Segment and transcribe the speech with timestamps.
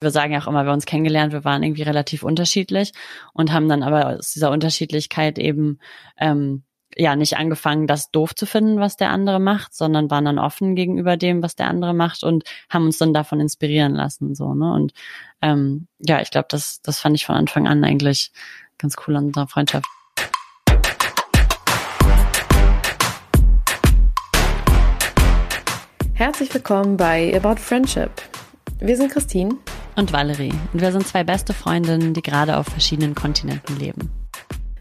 [0.00, 2.92] Wir sagen ja auch immer, wir uns kennengelernt, wir waren irgendwie relativ unterschiedlich
[3.32, 5.80] und haben dann aber aus dieser Unterschiedlichkeit eben
[6.18, 6.62] ähm,
[6.96, 10.76] ja nicht angefangen, das doof zu finden, was der andere macht, sondern waren dann offen
[10.76, 14.36] gegenüber dem, was der andere macht und haben uns dann davon inspirieren lassen.
[14.36, 14.92] so ne Und
[15.42, 18.30] ähm, ja, ich glaube, das, das fand ich von Anfang an eigentlich
[18.78, 19.86] ganz cool an unserer Freundschaft.
[26.14, 28.10] Herzlich willkommen bei About Friendship.
[28.78, 29.56] Wir sind Christine
[29.98, 34.10] und Valerie und wir sind zwei beste Freundinnen, die gerade auf verschiedenen Kontinenten leben.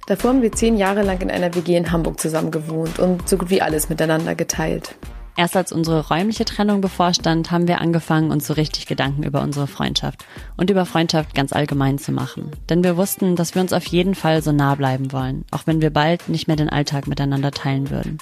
[0.05, 3.37] Davor haben wir zehn Jahre lang in einer WG in Hamburg zusammen gewohnt und so
[3.37, 4.95] gut wie alles miteinander geteilt.
[5.35, 9.67] Erst als unsere räumliche Trennung bevorstand, haben wir angefangen, uns so richtig Gedanken über unsere
[9.67, 12.51] Freundschaft und über Freundschaft ganz allgemein zu machen.
[12.69, 15.79] Denn wir wussten, dass wir uns auf jeden Fall so nah bleiben wollen, auch wenn
[15.79, 18.17] wir bald nicht mehr den Alltag miteinander teilen würden.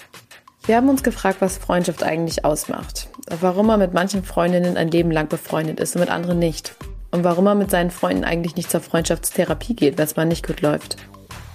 [0.68, 3.08] Wir haben uns gefragt, was Freundschaft eigentlich ausmacht.
[3.40, 6.76] Warum man mit manchen Freundinnen ein Leben lang befreundet ist und mit anderen nicht.
[7.12, 10.46] Und warum man mit seinen Freunden eigentlich nicht zur Freundschaftstherapie geht, wenn es mal nicht
[10.46, 10.98] gut läuft.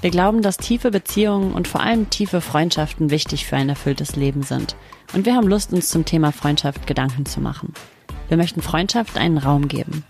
[0.01, 4.45] Wir glauben, dass tiefe Beziehungen und vor allem tiefe Freundschaften wichtig für ein erfülltes Leben
[4.45, 4.77] sind.
[5.13, 7.75] Und wir haben Lust, uns zum Thema Freundschaft Gedanken zu machen.
[8.29, 10.05] Wir möchten Freundschaft einen Raum geben.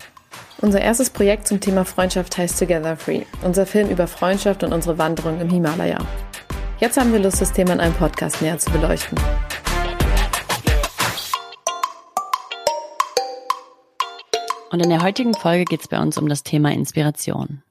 [0.59, 4.99] Unser erstes Projekt zum Thema Freundschaft heißt Together Free, unser Film über Freundschaft und unsere
[4.99, 5.97] Wanderung im Himalaya.
[6.81, 9.15] Jetzt haben wir Lust, das Thema in einem Podcast näher zu beleuchten.
[14.71, 17.61] Und in der heutigen Folge geht es bei uns um das Thema Inspiration.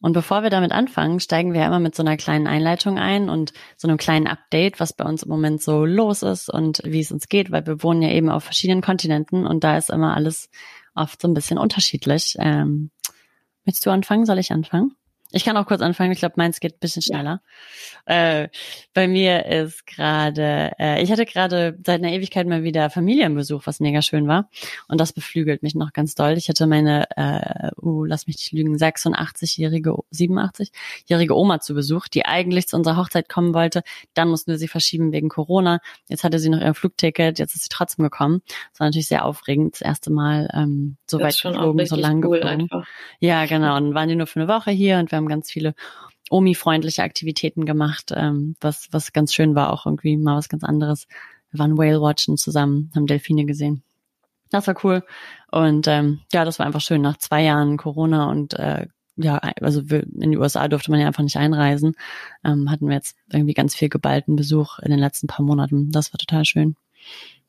[0.00, 3.28] Und bevor wir damit anfangen, steigen wir ja immer mit so einer kleinen Einleitung ein
[3.28, 6.98] und so einem kleinen Update, was bei uns im Moment so los ist und wie
[6.98, 10.16] es uns geht, weil wir wohnen ja eben auf verschiedenen Kontinenten und da ist immer
[10.16, 10.50] alles
[10.96, 12.34] oft so ein bisschen unterschiedlich.
[12.40, 12.90] Ähm,
[13.64, 14.26] willst du anfangen?
[14.26, 14.96] Soll ich anfangen?
[15.32, 16.10] Ich kann auch kurz anfangen.
[16.10, 17.40] Ich glaube, meins geht ein bisschen schneller.
[18.08, 18.42] Ja.
[18.42, 18.48] Äh,
[18.94, 23.78] bei mir ist gerade, äh, ich hatte gerade seit einer Ewigkeit mal wieder Familienbesuch, was
[23.78, 24.48] mega schön war.
[24.88, 26.32] Und das beflügelt mich noch ganz doll.
[26.32, 32.26] Ich hatte meine, äh, uh, lass mich nicht lügen, 86-jährige, 87-jährige Oma zu Besuch, die
[32.26, 33.82] eigentlich zu unserer Hochzeit kommen wollte.
[34.14, 35.78] Dann mussten wir sie verschieben wegen Corona.
[36.08, 37.38] Jetzt hatte sie noch ihr Flugticket.
[37.38, 38.42] Jetzt ist sie trotzdem gekommen.
[38.72, 39.74] Das war natürlich sehr aufregend.
[39.74, 42.62] Das erste Mal ähm, so das weit geflogen, so lang cool geflogen.
[42.62, 42.86] Einfach.
[43.20, 43.76] Ja, genau.
[43.76, 45.74] Und waren die nur für eine Woche hier und wir haben ganz viele
[46.30, 51.06] Omi-freundliche Aktivitäten gemacht, ähm, was, was ganz schön war, auch irgendwie mal was ganz anderes.
[51.50, 53.82] Wir waren Whale-Watchen zusammen, haben Delfine gesehen.
[54.50, 55.04] Das war cool.
[55.50, 57.02] Und ähm, ja, das war einfach schön.
[57.02, 58.86] Nach zwei Jahren Corona und äh,
[59.16, 61.94] ja, also in die USA durfte man ja einfach nicht einreisen,
[62.44, 65.90] ähm, hatten wir jetzt irgendwie ganz viel geballten Besuch in den letzten paar Monaten.
[65.90, 66.76] Das war total schön.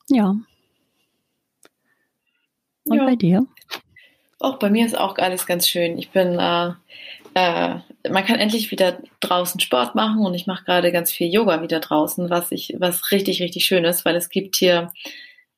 [0.08, 0.36] Ja.
[2.84, 3.04] Und ja.
[3.04, 3.46] bei dir?
[4.38, 5.98] Auch bei mir ist auch alles ganz schön.
[5.98, 6.72] Ich bin äh,
[7.34, 7.76] äh,
[8.10, 11.80] man kann endlich wieder draußen Sport machen und ich mache gerade ganz viel Yoga wieder
[11.80, 14.92] draußen, was ich, was richtig, richtig schön ist, weil es gibt hier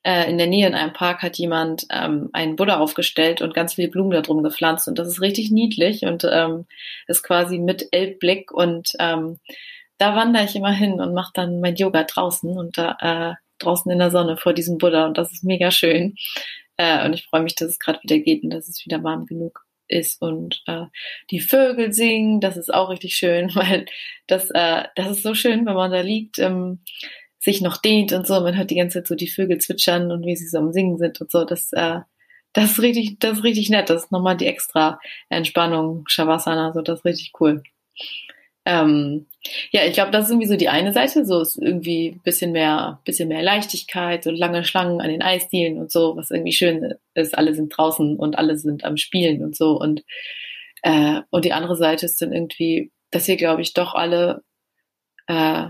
[0.03, 3.73] äh, in der Nähe in einem Park hat jemand ähm, einen Buddha aufgestellt und ganz
[3.73, 6.65] viele Blumen da drum gepflanzt und das ist richtig niedlich und ähm,
[7.07, 9.39] ist quasi mit Elbblick und ähm,
[9.97, 13.91] da wandere ich immer hin und mache dann mein Yoga draußen und da äh, draußen
[13.91, 16.15] in der Sonne vor diesem Buddha und das ist mega schön.
[16.77, 19.25] Äh, und ich freue mich, dass es gerade wieder geht und dass es wieder warm
[19.25, 20.85] genug ist und äh,
[21.31, 23.85] die Vögel singen, das ist auch richtig schön, weil
[24.27, 26.79] das, äh, das ist so schön, wenn man da liegt, ähm,
[27.39, 30.25] sich noch dehnt und so, man hört die ganze Zeit so die Vögel zwitschern und
[30.25, 31.99] wie sie so am Singen sind und so, das, äh,
[32.53, 36.81] das ist richtig, das ist richtig nett, das ist nochmal die extra Entspannung, Shavasana, so,
[36.81, 37.61] das ist richtig cool.
[38.65, 39.27] Ähm,
[39.71, 42.99] ja, ich glaube, das ist irgendwie so die eine Seite, so ist irgendwie bisschen mehr,
[43.05, 47.37] bisschen mehr Leichtigkeit, so lange Schlangen an den Eisdielen und so, was irgendwie schön ist.
[47.37, 50.03] Alle sind draußen und alle sind am Spielen und so und
[50.81, 54.43] äh, und die andere Seite ist dann irgendwie, dass wir, glaube ich, doch alle
[55.27, 55.67] äh,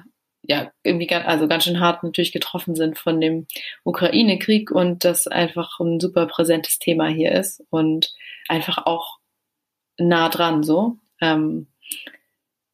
[0.47, 3.47] ja irgendwie ganz, also ganz schön hart natürlich getroffen sind von dem
[3.83, 8.13] Ukraine-Krieg und das einfach ein super präsentes Thema hier ist und
[8.47, 9.17] einfach auch
[9.97, 10.97] nah dran so.
[11.21, 11.67] Ähm,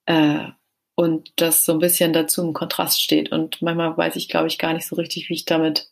[0.06, 0.47] äh,
[0.95, 3.31] und das so ein bisschen dazu im Kontrast steht.
[3.31, 5.89] Und manchmal weiß ich, glaube ich, gar nicht so richtig, wie ich damit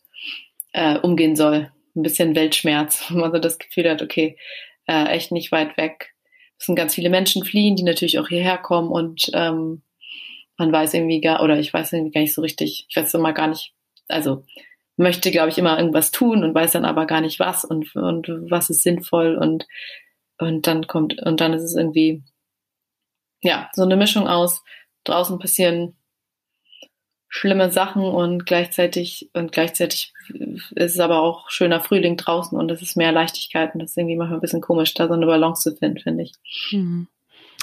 [0.72, 1.72] äh, umgehen soll.
[1.96, 4.36] Ein bisschen Weltschmerz, wo man so das Gefühl hat, okay,
[4.86, 6.14] äh, echt nicht weit weg.
[6.58, 9.82] Es sind ganz viele Menschen fliehen, die natürlich auch hierher kommen und ähm,
[10.58, 13.32] man weiß irgendwie gar, oder ich weiß irgendwie gar nicht so richtig, ich weiß immer
[13.32, 13.72] gar nicht,
[14.08, 14.44] also
[14.96, 18.28] möchte, glaube ich, immer irgendwas tun und weiß dann aber gar nicht was und, und
[18.50, 19.66] was ist sinnvoll und,
[20.38, 22.22] und dann kommt, und dann ist es irgendwie
[23.42, 24.62] ja, so eine Mischung aus
[25.04, 25.96] draußen passieren
[27.30, 32.82] schlimme Sachen und gleichzeitig und gleichzeitig ist es aber auch schöner Frühling draußen und es
[32.82, 35.70] ist mehr Leichtigkeit und das ist irgendwie manchmal ein bisschen komisch, da so eine Balance
[35.70, 36.32] zu finden, finde ich.
[36.72, 37.06] Mhm.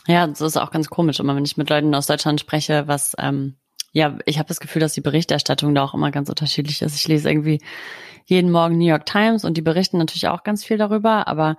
[0.07, 3.13] Ja, das ist auch ganz komisch, immer wenn ich mit Leuten aus Deutschland spreche, was
[3.19, 3.57] ähm,
[3.91, 6.95] ja, ich habe das Gefühl, dass die Berichterstattung da auch immer ganz unterschiedlich ist.
[6.95, 7.59] Ich lese irgendwie
[8.25, 11.57] jeden Morgen New York Times und die berichten natürlich auch ganz viel darüber, aber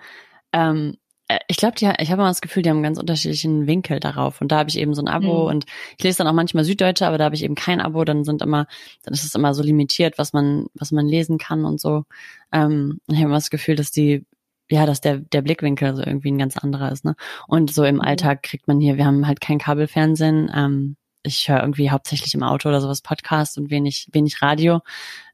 [0.53, 1.08] ähm, äh,
[1.47, 4.41] ich glaube, ich habe immer das Gefühl, die haben einen ganz unterschiedlichen Winkel darauf.
[4.41, 5.49] Und da habe ich eben so ein Abo mhm.
[5.49, 5.67] und
[5.99, 8.03] ich lese dann auch manchmal Süddeutsche, aber da habe ich eben kein Abo.
[8.05, 8.67] Dann sind immer,
[9.03, 12.05] dann ist es immer so limitiert, was man, was man lesen kann und so.
[12.51, 14.25] Ähm, ich habe immer das Gefühl, dass die,
[14.71, 17.05] ja, dass der, der Blickwinkel so irgendwie ein ganz anderer ist.
[17.05, 17.15] Ne?
[17.47, 18.01] Und so im mhm.
[18.01, 20.51] Alltag kriegt man hier, wir haben halt kein Kabelfernsehen.
[20.55, 24.81] Ähm, ich höre irgendwie hauptsächlich im Auto oder sowas Podcast und wenig, wenig Radio.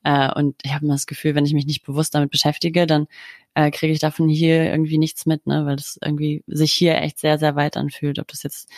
[0.02, 3.06] Äh, und ich habe immer das Gefühl, wenn ich mich nicht bewusst damit beschäftige, dann
[3.54, 7.18] äh, kriege ich davon hier irgendwie nichts mit, ne, weil das irgendwie sich hier echt
[7.18, 8.18] sehr, sehr weit anfühlt.
[8.18, 8.68] Ob das jetzt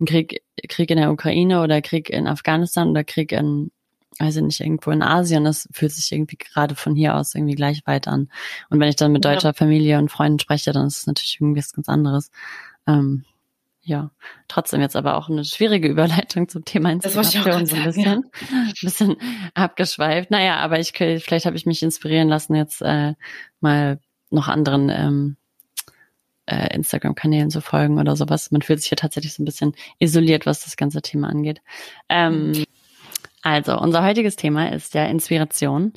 [0.00, 3.70] ein Krieg, Krieg in der Ukraine oder Krieg in Afghanistan oder Krieg in,
[4.18, 7.54] weiß ich nicht, irgendwo in Asien, das fühlt sich irgendwie gerade von hier aus irgendwie
[7.54, 8.28] gleich weit an.
[8.70, 9.52] Und wenn ich dann mit deutscher ja.
[9.54, 12.30] Familie und Freunden spreche, dann ist es natürlich irgendwie was ganz anderes.
[12.86, 13.24] Ähm,
[13.86, 14.10] ja,
[14.48, 18.12] trotzdem jetzt aber auch eine schwierige Überleitung zum Thema Inspiration so ein bisschen, ja.
[18.50, 19.16] ein bisschen
[19.54, 20.30] abgeschweift.
[20.30, 23.14] Naja, aber ich vielleicht habe ich mich inspirieren lassen, jetzt äh,
[23.60, 24.00] mal
[24.34, 25.36] noch anderen ähm,
[26.46, 28.50] äh, Instagram-Kanälen zu folgen oder sowas.
[28.50, 31.62] Man fühlt sich hier tatsächlich so ein bisschen isoliert, was das ganze Thema angeht.
[32.08, 32.64] Ähm.
[33.42, 35.92] Also, unser heutiges Thema ist ja Inspiration.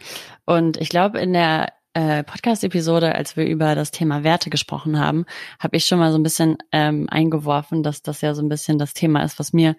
[0.45, 5.25] Und ich glaube, in der äh, Podcast-Episode, als wir über das Thema Werte gesprochen haben,
[5.57, 8.77] habe ich schon mal so ein bisschen ähm, eingeworfen, dass das ja so ein bisschen
[8.77, 9.77] das Thema ist, was mir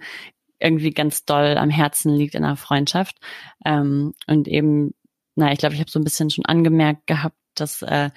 [0.59, 3.19] irgendwie ganz doll am Herzen liegt in einer Freundschaft.
[3.65, 4.95] Ähm, und eben,
[5.37, 8.11] na, ich glaube, ich habe so ein bisschen schon angemerkt gehabt, dass äh,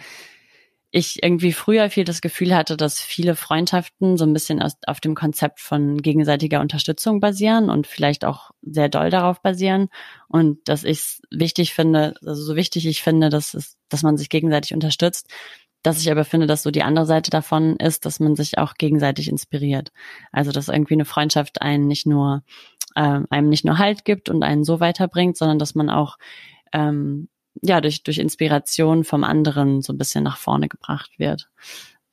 [0.91, 4.99] ich irgendwie früher viel das Gefühl hatte, dass viele Freundschaften so ein bisschen aus, auf
[4.99, 9.87] dem Konzept von gegenseitiger Unterstützung basieren und vielleicht auch sehr doll darauf basieren
[10.27, 14.17] und dass ich es wichtig finde, also so wichtig ich finde, dass es, dass man
[14.17, 15.29] sich gegenseitig unterstützt,
[15.81, 18.73] dass ich aber finde, dass so die andere Seite davon ist, dass man sich auch
[18.75, 19.91] gegenseitig inspiriert.
[20.31, 22.43] Also dass irgendwie eine Freundschaft einen nicht nur
[22.95, 26.17] äh, einem nicht nur Halt gibt und einen so weiterbringt, sondern dass man auch
[26.73, 27.29] ähm,
[27.61, 31.49] ja, durch, durch Inspiration vom anderen so ein bisschen nach vorne gebracht wird.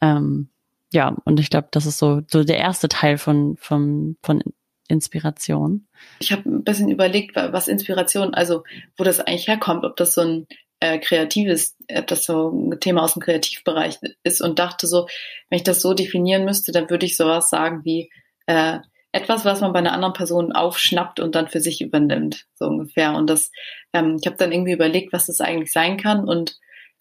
[0.01, 0.49] Ähm,
[0.93, 4.43] ja, und ich glaube, das ist so, so der erste Teil von, von, von
[4.89, 5.87] Inspiration.
[6.21, 8.65] Ich habe ein bisschen überlegt, was Inspiration, also
[8.97, 10.47] wo das eigentlich herkommt, ob das so ein
[10.81, 15.07] äh, kreatives, ob das so ein Thema aus dem Kreativbereich ist und dachte so,
[15.51, 18.11] wenn ich das so definieren müsste, dann würde ich sowas sagen wie
[18.47, 18.79] äh,
[19.13, 23.15] etwas, was man bei einer anderen Person aufschnappt und dann für sich übernimmt, so ungefähr.
[23.15, 23.51] Und das,
[23.93, 26.59] ähm, ich habe dann irgendwie überlegt, was das eigentlich sein kann und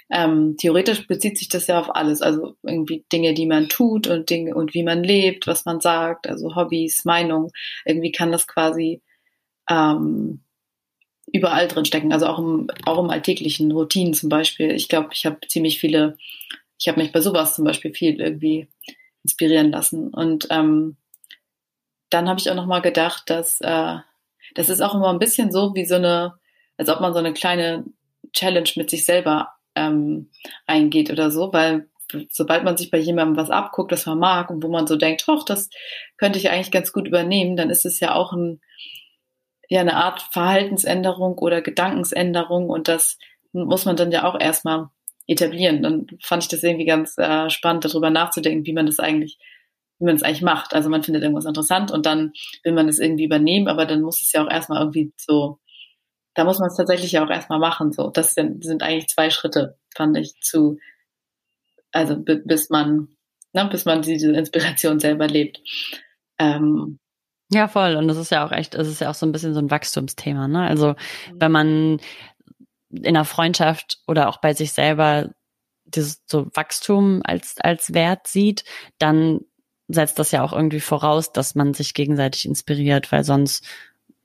[0.10, 4.30] ähm, theoretisch bezieht sich das ja auf alles, also irgendwie Dinge, die man tut und
[4.30, 7.52] Dinge und wie man lebt, was man sagt, also Hobbys, Meinung.
[7.86, 9.02] Irgendwie kann das quasi
[9.70, 10.44] ähm,
[11.34, 14.72] überall drin stecken, also auch im, auch im alltäglichen Routinen zum Beispiel.
[14.72, 16.18] Ich glaube, ich habe ziemlich viele,
[16.80, 18.68] ich habe mich bei sowas zum Beispiel viel irgendwie
[19.24, 20.96] inspirieren lassen und ähm,
[22.10, 23.98] dann habe ich auch noch mal gedacht, dass äh,
[24.56, 26.36] das ist auch immer ein bisschen so wie so eine,
[26.78, 27.86] als ob man so eine kleine
[28.34, 30.30] Challenge mit sich selber ähm,
[30.66, 31.90] eingeht oder so, weil
[32.30, 35.28] sobald man sich bei jemandem was abguckt, das man mag und wo man so denkt,
[35.28, 35.70] hoch, das
[36.18, 38.62] könnte ich eigentlich ganz gut übernehmen, dann ist es ja auch ein,
[39.70, 43.18] ja, eine Art Verhaltensänderung oder Gedankensänderung und das
[43.52, 44.88] muss man dann ja auch erstmal
[45.28, 45.84] etablieren.
[45.84, 49.38] Dann fand ich das irgendwie ganz äh, spannend, darüber nachzudenken, wie man das eigentlich
[50.00, 50.74] wie man es eigentlich macht.
[50.74, 52.34] Also man findet irgendwas interessant und dann
[52.64, 55.60] will man es irgendwie übernehmen, aber dann muss es ja auch erstmal irgendwie so,
[56.34, 57.92] da muss man es tatsächlich ja auch erstmal machen.
[57.92, 60.78] So, das sind, sind eigentlich zwei Schritte, fand ich, zu,
[61.92, 63.08] also bis man,
[63.54, 65.60] ne, bis man diese Inspiration selber lebt.
[66.38, 67.00] Ähm,
[67.50, 67.96] ja, voll.
[67.96, 69.72] Und das ist ja auch echt, es ist ja auch so ein bisschen so ein
[69.72, 70.68] Wachstumsthema, ne?
[70.68, 70.96] Also mhm.
[71.36, 72.00] wenn man
[72.90, 75.32] in einer Freundschaft oder auch bei sich selber
[75.86, 78.64] dieses so Wachstum als, als Wert sieht,
[79.00, 79.42] dann
[79.88, 83.66] setzt das ja auch irgendwie voraus, dass man sich gegenseitig inspiriert, weil sonst,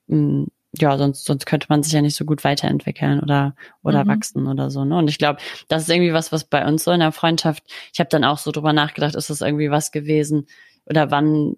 [0.09, 0.47] mh, mm,
[0.79, 4.09] ja, sonst, sonst könnte man sich ja nicht so gut weiterentwickeln oder, oder mhm.
[4.09, 4.85] wachsen oder so.
[4.87, 4.97] Ne?
[4.97, 5.39] Und ich glaube,
[5.69, 8.39] das ist irgendwie was, was bei uns so in der Freundschaft, ich habe dann auch
[8.39, 10.47] so drüber nachgedacht, ist das irgendwie was gewesen
[10.87, 11.57] oder wann,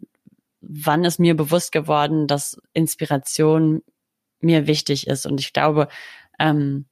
[0.60, 3.82] wann ist mir bewusst geworden, dass Inspiration
[4.40, 5.26] mir wichtig ist.
[5.26, 5.88] Und ich glaube,
[6.40, 6.86] ähm,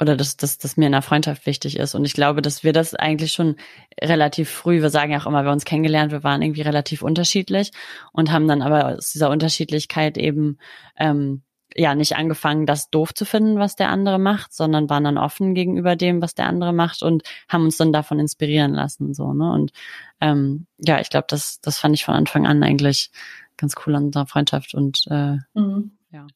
[0.00, 1.94] oder dass, dass, dass mir in der Freundschaft wichtig ist.
[1.94, 3.56] Und ich glaube, dass wir das eigentlich schon
[4.00, 7.72] relativ früh, wir sagen ja auch immer, wir uns kennengelernt, wir waren irgendwie relativ unterschiedlich
[8.12, 10.58] und haben dann aber aus dieser Unterschiedlichkeit eben
[10.96, 11.42] ähm,
[11.74, 15.54] ja nicht angefangen, das doof zu finden, was der andere macht, sondern waren dann offen
[15.54, 19.14] gegenüber dem, was der andere macht und haben uns dann davon inspirieren lassen.
[19.14, 19.72] so ne Und
[20.20, 23.10] ähm, ja, ich glaube, das, das fand ich von Anfang an eigentlich
[23.56, 25.92] ganz cool an unserer Freundschaft und äh, mhm.
[26.10, 26.26] ja.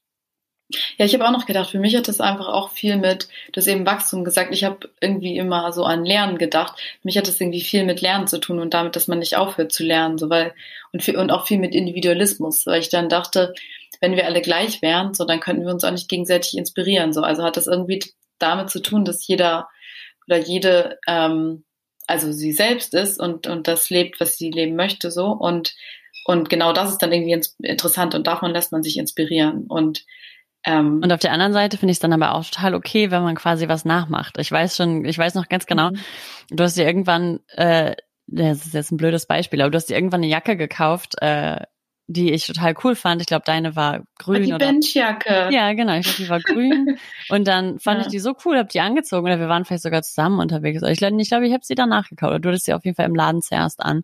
[0.97, 3.67] Ja, ich habe auch noch gedacht, für mich hat das einfach auch viel mit, das
[3.67, 4.53] eben Wachstum gesagt.
[4.53, 6.79] Ich habe irgendwie immer so an Lernen gedacht.
[6.79, 9.35] Für mich hat das irgendwie viel mit Lernen zu tun und damit, dass man nicht
[9.35, 10.53] aufhört zu lernen, so weil
[10.91, 13.53] und, viel, und auch viel mit Individualismus, weil ich dann dachte,
[14.01, 17.13] wenn wir alle gleich wären, so dann könnten wir uns auch nicht gegenseitig inspirieren.
[17.13, 18.03] So, also hat das irgendwie
[18.39, 19.69] damit zu tun, dass jeder
[20.27, 21.65] oder jede ähm,
[22.07, 25.27] also sie selbst ist und, und das lebt, was sie leben möchte, so.
[25.27, 25.75] Und,
[26.25, 29.65] und genau das ist dann irgendwie interessant und davon lässt man sich inspirieren.
[29.67, 30.05] Und
[30.65, 33.23] ähm, und auf der anderen Seite finde ich es dann aber auch total okay, wenn
[33.23, 34.37] man quasi was nachmacht.
[34.37, 35.99] Ich weiß schon, ich weiß noch ganz genau, mhm.
[36.49, 37.95] du hast dir irgendwann, äh,
[38.27, 41.59] das ist jetzt ein blödes Beispiel, aber du hast dir irgendwann eine Jacke gekauft, äh,
[42.07, 43.21] die ich total cool fand.
[43.21, 44.43] Ich glaube, deine war grün.
[44.43, 45.49] Die oder, Benchjacke.
[45.51, 45.93] Ja, genau.
[45.95, 46.97] Ich glaube, die war grün.
[47.29, 48.05] und dann fand ja.
[48.05, 50.81] ich die so cool, habe die angezogen oder wir waren vielleicht sogar zusammen unterwegs.
[50.83, 52.31] Ich glaube, ich, glaub, ich habe sie danach gekauft.
[52.31, 54.03] Oder du hattest sie auf jeden Fall im Laden zuerst an.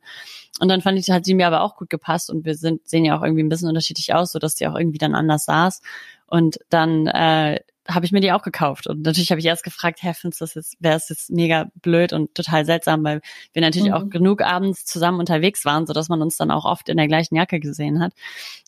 [0.59, 3.05] Und dann fand ich, hat sie mir aber auch gut gepasst und wir sind, sehen
[3.05, 5.81] ja auch irgendwie ein bisschen unterschiedlich aus, so dass die auch irgendwie dann anders saß.
[6.29, 8.87] Und dann äh, habe ich mir die auch gekauft.
[8.87, 11.69] Und natürlich habe ich erst gefragt, Herr, findest du das jetzt, wäre es jetzt mega
[11.81, 13.21] blöd und total seltsam, weil
[13.53, 13.95] wir natürlich mhm.
[13.95, 17.07] auch genug abends zusammen unterwegs waren, so dass man uns dann auch oft in der
[17.07, 18.13] gleichen Jacke gesehen hat.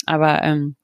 [0.06, 0.76] Aber ähm,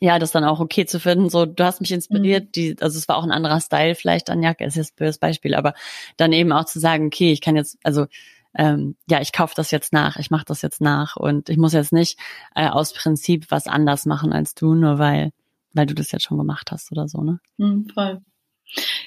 [0.00, 1.30] ja, das dann auch okay zu finden.
[1.30, 2.52] So, du hast mich inspiriert, mhm.
[2.52, 5.18] die, also es war auch ein anderer Style vielleicht an Jacke, ist jetzt ein böses
[5.18, 5.74] Beispiel, aber
[6.16, 8.06] dann eben auch zu sagen, okay, ich kann jetzt, also
[8.54, 11.72] ähm, ja, ich kaufe das jetzt nach, ich mache das jetzt nach und ich muss
[11.72, 12.18] jetzt nicht
[12.54, 15.32] äh, aus Prinzip was anders machen als du, nur weil
[15.72, 17.40] weil du das jetzt schon gemacht hast oder so, ne?
[17.58, 18.20] Mhm, voll.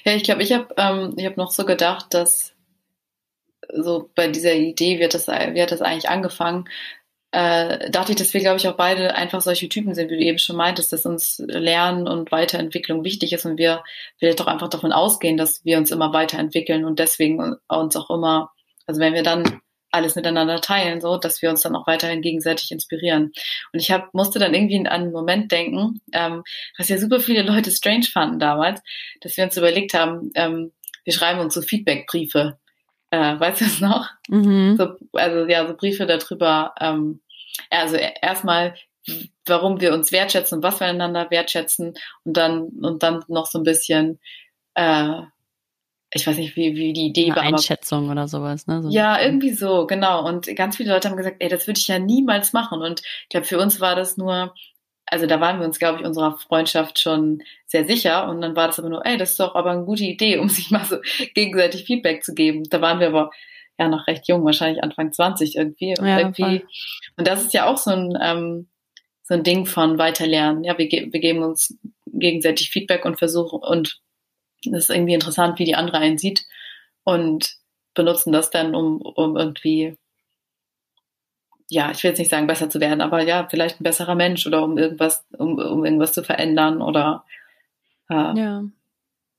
[0.04, 2.54] Ja, ich glaube, ich habe ähm, ich hab noch so gedacht, dass
[3.74, 6.68] so bei dieser Idee wird das, wird das eigentlich angefangen,
[7.32, 10.22] äh, dachte ich, dass wir, glaube ich, auch beide einfach solche Typen sind, wie du
[10.22, 13.82] eben schon meintest, dass uns Lernen und Weiterentwicklung wichtig ist und wir
[14.18, 18.52] vielleicht doch einfach davon ausgehen, dass wir uns immer weiterentwickeln und deswegen uns auch immer,
[18.86, 19.60] also wenn wir dann
[19.96, 23.32] alles miteinander teilen, so dass wir uns dann auch weiterhin gegenseitig inspirieren.
[23.72, 26.44] Und ich hab, musste dann irgendwie an einen Moment denken, ähm,
[26.78, 28.80] was ja super viele Leute strange fanden damals,
[29.20, 30.72] dass wir uns überlegt haben, ähm,
[31.04, 32.58] wir schreiben uns so Feedbackbriefe.
[33.10, 34.10] Äh, weißt du das noch?
[34.28, 34.76] Mhm.
[34.76, 36.74] So, also ja, so Briefe darüber.
[36.80, 37.20] Ähm,
[37.70, 38.74] also erstmal,
[39.46, 43.58] warum wir uns wertschätzen und was wir einander wertschätzen und dann und dann noch so
[43.58, 44.18] ein bisschen
[44.74, 45.22] äh,
[46.12, 47.42] ich weiß nicht, wie, wie die Idee war.
[47.42, 48.82] Einschätzung oder sowas, ne?
[48.82, 50.26] So ja, irgendwie so, genau.
[50.26, 52.80] Und ganz viele Leute haben gesagt, ey, das würde ich ja niemals machen.
[52.80, 54.54] Und ich glaube, für uns war das nur,
[55.06, 58.28] also da waren wir uns, glaube ich, unserer Freundschaft schon sehr sicher.
[58.28, 60.48] Und dann war das aber nur, ey, das ist doch aber eine gute Idee, um
[60.48, 60.98] sich mal so
[61.34, 62.64] gegenseitig Feedback zu geben.
[62.70, 63.30] Da waren wir aber
[63.78, 65.94] ja noch recht jung, wahrscheinlich Anfang 20 irgendwie.
[65.98, 66.64] Und, ja, irgendwie.
[67.16, 68.68] und das ist ja auch so ein, ähm,
[69.22, 70.62] so ein Ding von Weiterlernen.
[70.62, 74.00] Ja, wir, ge wir geben uns gegenseitig Feedback und versuchen und
[74.72, 76.46] das ist irgendwie interessant, wie die andere einen sieht
[77.04, 77.56] und
[77.94, 79.96] benutzen das dann, um, um irgendwie,
[81.68, 84.46] ja, ich will jetzt nicht sagen, besser zu werden, aber ja, vielleicht ein besserer Mensch
[84.46, 87.24] oder um irgendwas, um, um irgendwas zu verändern oder
[88.08, 88.64] äh, ja.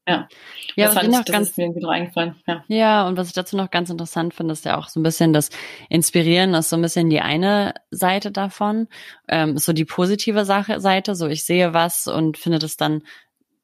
[0.08, 0.30] Ja,
[0.78, 2.36] ja das, fand ich, das ganz, ist mir irgendwie noch eingefallen.
[2.48, 2.64] Ja.
[2.68, 5.34] ja, und was ich dazu noch ganz interessant finde, ist ja auch so ein bisschen
[5.34, 5.50] das
[5.90, 8.88] Inspirieren, das ist so ein bisschen die eine Seite davon,
[9.28, 13.04] ähm, so die positive Sache, Seite, so ich sehe was und finde das dann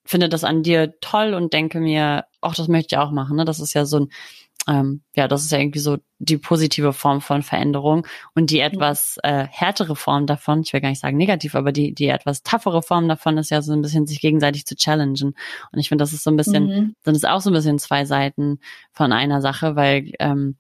[0.06, 3.38] finde das an dir toll und denke mir, ach, das möchte ich auch machen.
[3.38, 3.46] Ne?
[3.46, 4.10] Das ist ja so ein,
[4.68, 9.18] ähm, ja, das ist ja irgendwie so die positive Form von Veränderung und die etwas
[9.24, 12.82] äh, härtere Form davon, ich will gar nicht sagen negativ, aber die, die etwas toughere
[12.82, 15.36] Form davon ist ja so ein bisschen sich gegenseitig zu challengen.
[15.72, 16.96] Und ich finde, das ist so ein bisschen, mhm.
[17.04, 18.60] sind es auch so ein bisschen zwei Seiten
[18.92, 20.58] von einer Sache, weil ähm,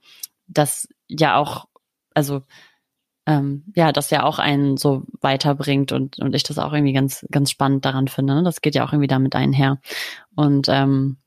[0.47, 1.65] das ja auch,
[2.13, 2.43] also
[3.25, 7.25] ähm, ja, das ja auch einen so weiterbringt und, und ich das auch irgendwie ganz,
[7.31, 8.35] ganz spannend daran finde.
[8.35, 8.43] Ne?
[8.43, 9.79] Das geht ja auch irgendwie damit einher.
[10.35, 11.17] Und, ähm,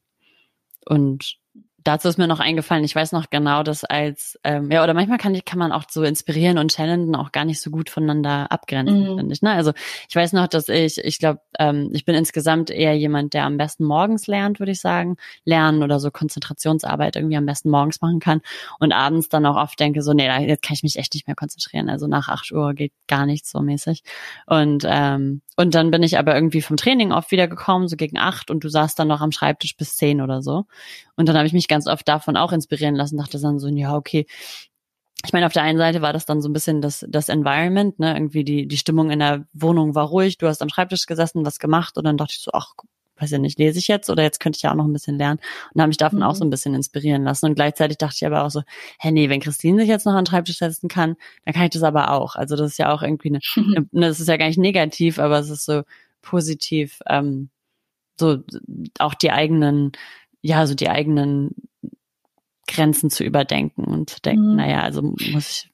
[0.84, 1.38] und
[1.86, 5.18] dazu ist mir noch eingefallen, ich weiß noch genau, dass als, ähm, ja, oder manchmal
[5.18, 8.50] kann, ich, kann man auch so inspirieren und challengen auch gar nicht so gut voneinander
[8.50, 9.18] abgrenzen, mhm.
[9.18, 9.42] finde ich.
[9.42, 9.52] Ne?
[9.52, 9.72] Also
[10.08, 13.56] ich weiß noch, dass ich, ich glaube, ähm, ich bin insgesamt eher jemand, der am
[13.56, 15.16] besten morgens lernt, würde ich sagen.
[15.44, 18.40] Lernen oder so Konzentrationsarbeit irgendwie am besten morgens machen kann
[18.78, 21.36] und abends dann auch oft denke, so, nee, jetzt kann ich mich echt nicht mehr
[21.36, 21.88] konzentrieren.
[21.88, 24.02] Also nach acht Uhr geht gar nichts so mäßig.
[24.46, 28.50] Und, ähm, und dann bin ich aber irgendwie vom Training oft wiedergekommen, so gegen acht
[28.50, 30.66] und du saßt dann noch am Schreibtisch bis zehn oder so.
[31.16, 33.94] Und dann habe ich mich ganz oft davon auch inspirieren lassen, dachte dann so, ja,
[33.94, 34.26] okay.
[35.24, 37.98] Ich meine, auf der einen Seite war das dann so ein bisschen das, das Environment,
[37.98, 41.44] ne, irgendwie die, die Stimmung in der Wohnung war ruhig, du hast am Schreibtisch gesessen,
[41.44, 42.74] was gemacht und dann dachte ich so, ach,
[43.18, 45.16] weiß ja nicht, lese ich jetzt oder jetzt könnte ich ja auch noch ein bisschen
[45.18, 45.40] lernen
[45.72, 46.24] und habe mich davon mhm.
[46.24, 48.62] auch so ein bisschen inspirieren lassen und gleichzeitig dachte ich aber auch so,
[48.98, 51.70] hä, nee, wenn Christine sich jetzt noch an den Schreibtisch setzen kann, dann kann ich
[51.70, 52.36] das aber auch.
[52.36, 55.38] Also das ist ja auch irgendwie eine, eine das ist ja gar nicht negativ, aber
[55.38, 55.82] es ist so
[56.22, 57.50] positiv, ähm,
[58.18, 58.38] so
[58.98, 59.92] auch die eigenen,
[60.46, 61.54] ja, so die eigenen
[62.68, 64.56] Grenzen zu überdenken und zu denken, mhm.
[64.56, 65.70] naja, also muss ich,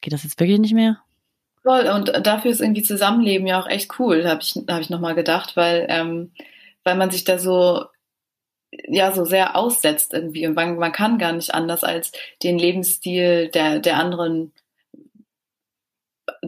[0.00, 0.98] geht das jetzt wirklich nicht mehr?
[1.62, 5.14] Voll, und dafür ist irgendwie Zusammenleben ja auch echt cool, habe ich, hab ich nochmal
[5.14, 6.32] gedacht, weil, ähm,
[6.84, 7.84] weil man sich da so,
[8.70, 13.48] ja, so sehr aussetzt irgendwie und man, man kann gar nicht anders als den Lebensstil
[13.48, 14.52] der, der anderen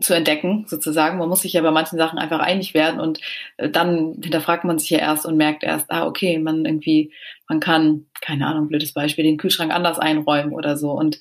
[0.02, 1.18] zu entdecken, sozusagen.
[1.18, 3.20] Man muss sich ja bei manchen Sachen einfach einig werden und
[3.56, 7.12] äh, dann hinterfragt man sich ja erst und merkt erst, ah, okay, man irgendwie,
[7.48, 10.92] man kann, keine Ahnung, blödes Beispiel, den Kühlschrank anders einräumen oder so.
[10.92, 11.18] Und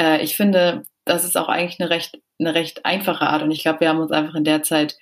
[0.00, 3.42] äh, ich finde, das ist auch eigentlich eine recht, eine recht einfache Art.
[3.42, 4.96] Und ich glaube, wir haben uns einfach in der Zeit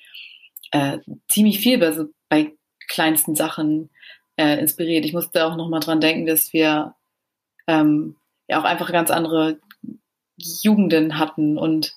[0.73, 0.99] äh,
[1.29, 2.53] ziemlich viel bei, so, bei
[2.89, 3.91] kleinsten Sachen
[4.37, 5.05] äh, inspiriert.
[5.05, 6.95] Ich musste auch nochmal dran denken, dass wir
[7.67, 8.17] ähm,
[8.49, 9.59] ja auch einfach ganz andere
[10.37, 11.95] Jugenden hatten und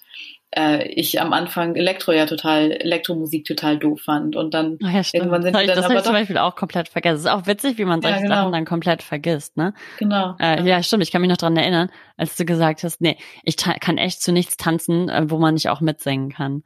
[0.56, 4.36] äh, ich am Anfang Elektro ja total, Elektromusik total doof fand.
[4.36, 6.90] Und dann Ach ja, irgendwann sind das, dann das habe ich zum Beispiel auch komplett
[6.90, 7.16] vergessen.
[7.16, 8.36] Es ist auch witzig, wie man solche ja, genau.
[8.36, 9.74] Sachen dann komplett vergisst, ne?
[10.00, 10.36] Genau.
[10.40, 10.66] Äh, ja.
[10.66, 10.84] ja.
[10.84, 11.04] stimmt.
[11.04, 14.32] Ich kann mich noch dran erinnern, als du gesagt hast, nee, ich kann echt zu
[14.32, 16.64] nichts tanzen, äh, wo man nicht auch mitsingen kann.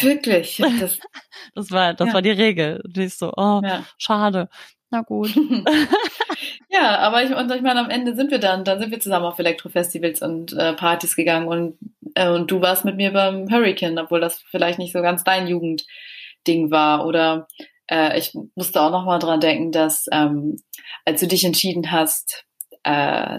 [0.00, 0.62] Wirklich?
[0.80, 0.98] Das,
[1.54, 2.14] das war, das ja.
[2.14, 2.82] war die Regel.
[2.84, 3.60] Du siehst so, oh,
[3.98, 4.48] schade.
[4.90, 5.34] Na gut.
[6.70, 9.26] ja, aber ich, und ich meine, am Ende sind wir dann, dann sind wir zusammen
[9.26, 11.78] auf Elektrofestivals und äh, Partys gegangen und,
[12.14, 15.48] äh, und du warst mit mir beim Hurricane, obwohl das vielleicht nicht so ganz dein
[15.48, 17.04] Jugendding war.
[17.06, 17.48] Oder
[17.90, 20.56] äh, ich musste auch nochmal dran denken, dass ähm,
[21.04, 22.44] als du dich entschieden hast,
[22.84, 23.38] äh,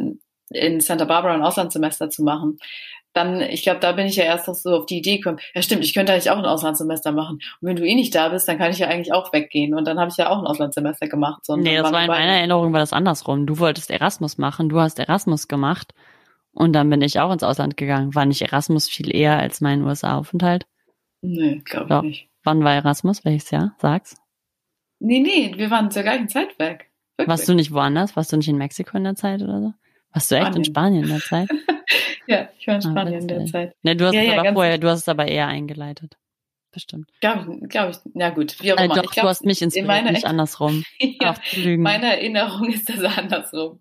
[0.49, 2.57] in Santa Barbara ein Auslandssemester zu machen,
[3.13, 5.61] dann, ich glaube, da bin ich ja erst noch so auf die Idee gekommen, ja
[5.61, 7.39] stimmt, ich könnte eigentlich auch ein Auslandssemester machen.
[7.61, 9.73] Und wenn du eh nicht da bist, dann kann ich ja eigentlich auch weggehen.
[9.73, 11.45] Und dann habe ich ja auch ein Auslandssemester gemacht.
[11.45, 13.47] So, nee, das war in meiner Erinnerung war das andersrum.
[13.47, 15.93] Du wolltest Erasmus machen, du hast Erasmus gemacht.
[16.51, 18.15] Und dann bin ich auch ins Ausland gegangen.
[18.15, 20.65] War nicht Erasmus viel eher als mein USA-Aufenthalt?
[21.21, 22.29] Nee, glaube ich nicht.
[22.43, 23.25] Wann war Erasmus?
[23.25, 23.75] Welches Jahr?
[23.79, 24.15] Sag's.
[24.99, 26.89] Nee, nee, wir waren zur gleichen Zeit weg.
[27.17, 27.27] Wirklich.
[27.27, 28.15] Warst du nicht woanders?
[28.15, 29.73] Warst du nicht in Mexiko in der Zeit oder so?
[30.17, 30.57] Warst du echt Spanien.
[30.57, 31.49] in Spanien in der Zeit?
[32.29, 33.75] Ja, ich war in ah, Spanien ah, in der Zeit.
[33.83, 36.17] Ne, du hast ja, es ja, aber vorher, du hast es aber eher eingeleitet.
[36.73, 37.09] Bestimmt.
[37.21, 38.97] Glaube glaub ich, ja gut, wie auch äh, immer.
[38.97, 40.83] Äh, doch, glaub, du hast mich inspiriert, meine, nicht andersrum.
[40.99, 41.35] ja,
[41.77, 43.79] meine Erinnerung ist das andersrum.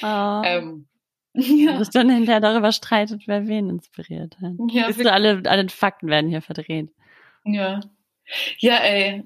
[0.00, 0.42] Oh.
[0.44, 0.86] Ähm,
[1.34, 1.78] ja.
[1.78, 4.52] Dass dann hinterher darüber streitet, wer wen inspiriert hat.
[4.70, 6.90] Ja, du, alle, alle Fakten werden hier verdreht.
[7.44, 7.80] Ja.
[8.58, 9.24] Ja, ey.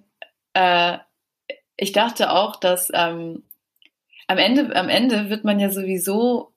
[0.54, 0.99] Äh,
[1.76, 3.42] ich dachte auch, dass ähm,
[4.26, 6.51] am Ende, am Ende wird man ja sowieso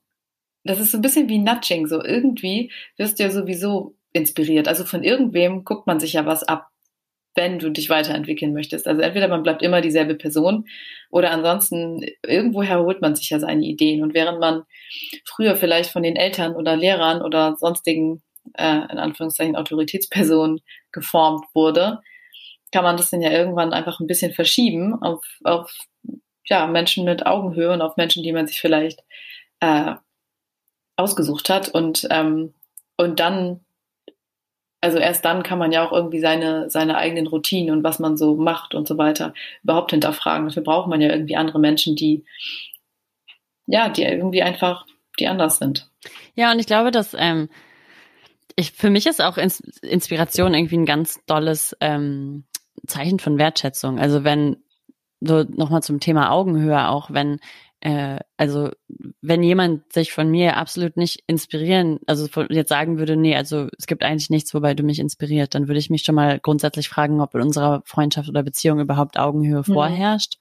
[0.66, 4.68] das ist so ein bisschen wie Nudging, so irgendwie wirst du ja sowieso inspiriert.
[4.68, 6.68] Also von irgendwem guckt man sich ja was ab,
[7.34, 8.86] wenn du dich weiterentwickeln möchtest.
[8.86, 10.66] Also entweder man bleibt immer dieselbe Person
[11.10, 14.02] oder ansonsten irgendwoher holt man sich ja seine Ideen.
[14.02, 14.62] Und während man
[15.24, 18.22] früher vielleicht von den Eltern oder Lehrern oder sonstigen,
[18.54, 20.60] äh, in Anführungszeichen, Autoritätspersonen
[20.92, 22.00] geformt wurde,
[22.72, 25.70] kann man das dann ja irgendwann einfach ein bisschen verschieben auf, auf
[26.46, 29.00] ja, Menschen mit Augenhöhe und auf Menschen, die man sich vielleicht
[29.60, 29.94] äh,
[30.96, 32.54] ausgesucht hat und, ähm,
[32.96, 33.60] und dann,
[34.80, 38.16] also erst dann kann man ja auch irgendwie seine, seine eigenen Routinen und was man
[38.16, 40.46] so macht und so weiter überhaupt hinterfragen.
[40.46, 42.24] Dafür braucht man ja irgendwie andere Menschen, die,
[43.66, 44.86] ja, die irgendwie einfach,
[45.18, 45.90] die anders sind.
[46.34, 47.48] Ja, und ich glaube, dass, ähm,
[48.54, 52.44] ich, für mich ist auch Ins Inspiration irgendwie ein ganz dolles ähm,
[52.86, 53.98] Zeichen von Wertschätzung.
[53.98, 54.56] Also wenn,
[55.20, 57.40] so nochmal zum Thema Augenhöhe, auch wenn
[57.80, 58.70] äh, also
[59.20, 63.68] wenn jemand sich von mir absolut nicht inspirieren, also von, jetzt sagen würde, nee, also
[63.78, 66.88] es gibt eigentlich nichts, wobei du mich inspiriert, dann würde ich mich schon mal grundsätzlich
[66.88, 69.74] fragen, ob in unserer Freundschaft oder Beziehung überhaupt Augenhöhe mhm.
[69.74, 70.38] vorherrscht.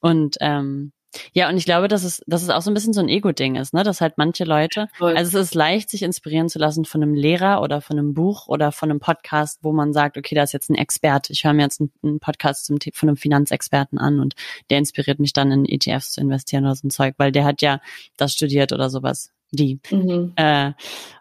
[0.00, 0.92] Und ähm,
[1.32, 3.56] ja, und ich glaube, dass es, dass es auch so ein bisschen so ein Ego-Ding
[3.56, 3.82] ist, ne?
[3.82, 5.16] Dass halt manche Leute, Voll.
[5.16, 8.48] also es ist leicht, sich inspirieren zu lassen von einem Lehrer oder von einem Buch
[8.48, 11.32] oder von einem Podcast, wo man sagt, okay, da ist jetzt ein Experte.
[11.32, 14.34] Ich höre mir jetzt einen, einen Podcast zum, von einem Finanzexperten an und
[14.70, 17.62] der inspiriert mich dann in ETFs zu investieren oder so ein Zeug, weil der hat
[17.62, 17.80] ja
[18.16, 19.30] das studiert oder sowas.
[19.50, 19.78] Die.
[19.90, 20.32] Mhm.
[20.36, 20.72] Äh,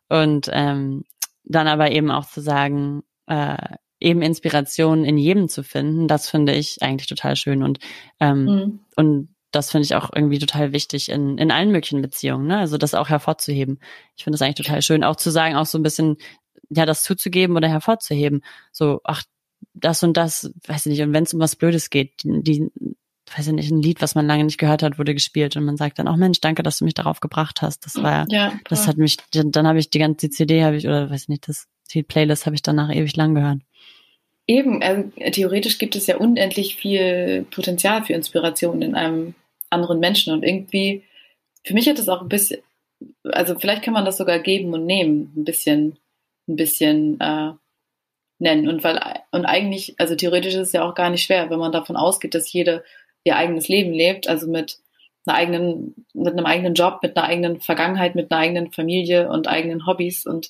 [0.10, 1.03] und ähm,
[1.45, 3.58] dann aber eben auch zu sagen, äh,
[4.03, 7.79] eben Inspiration in jedem zu finden, das finde ich eigentlich total schön und
[8.19, 8.79] ähm, mhm.
[8.95, 12.57] und das finde ich auch irgendwie total wichtig in, in allen möglichen Beziehungen, ne?
[12.57, 13.79] Also das auch hervorzuheben.
[14.15, 16.17] Ich finde es eigentlich total schön, auch zu sagen, auch so ein bisschen,
[16.69, 18.41] ja, das zuzugeben oder hervorzuheben.
[18.71, 19.23] So, ach,
[19.73, 22.71] das und das, weiß ich nicht, und wenn es um was Blödes geht, die, die,
[23.35, 25.77] weiß ich nicht, ein Lied, was man lange nicht gehört hat, wurde gespielt und man
[25.77, 27.85] sagt dann auch, Mensch, danke, dass du mich darauf gebracht hast.
[27.85, 31.09] Das war, ja, das hat mich, dann habe ich die ganze CD, habe ich, oder
[31.09, 33.59] weiß ich nicht, das, die Playlist habe ich danach ewig lang gehört.
[34.45, 39.35] Eben, also theoretisch gibt es ja unendlich viel Potenzial für Inspiration in einem
[39.73, 40.33] anderen Menschen.
[40.33, 41.03] Und irgendwie,
[41.65, 42.62] für mich hat es auch ein bisschen,
[43.23, 45.97] also vielleicht kann man das sogar geben und nehmen, ein bisschen,
[46.47, 47.51] ein bisschen äh,
[48.39, 48.67] nennen.
[48.67, 48.99] Und weil,
[49.31, 52.36] und eigentlich, also theoretisch ist es ja auch gar nicht schwer, wenn man davon ausgeht,
[52.36, 52.83] dass jede
[53.23, 54.79] ihr eigenes Leben lebt, also mit
[55.25, 59.47] einer eigenen, mit einem eigenen Job, mit einer eigenen Vergangenheit, mit einer eigenen Familie und
[59.47, 60.49] eigenen Hobbys und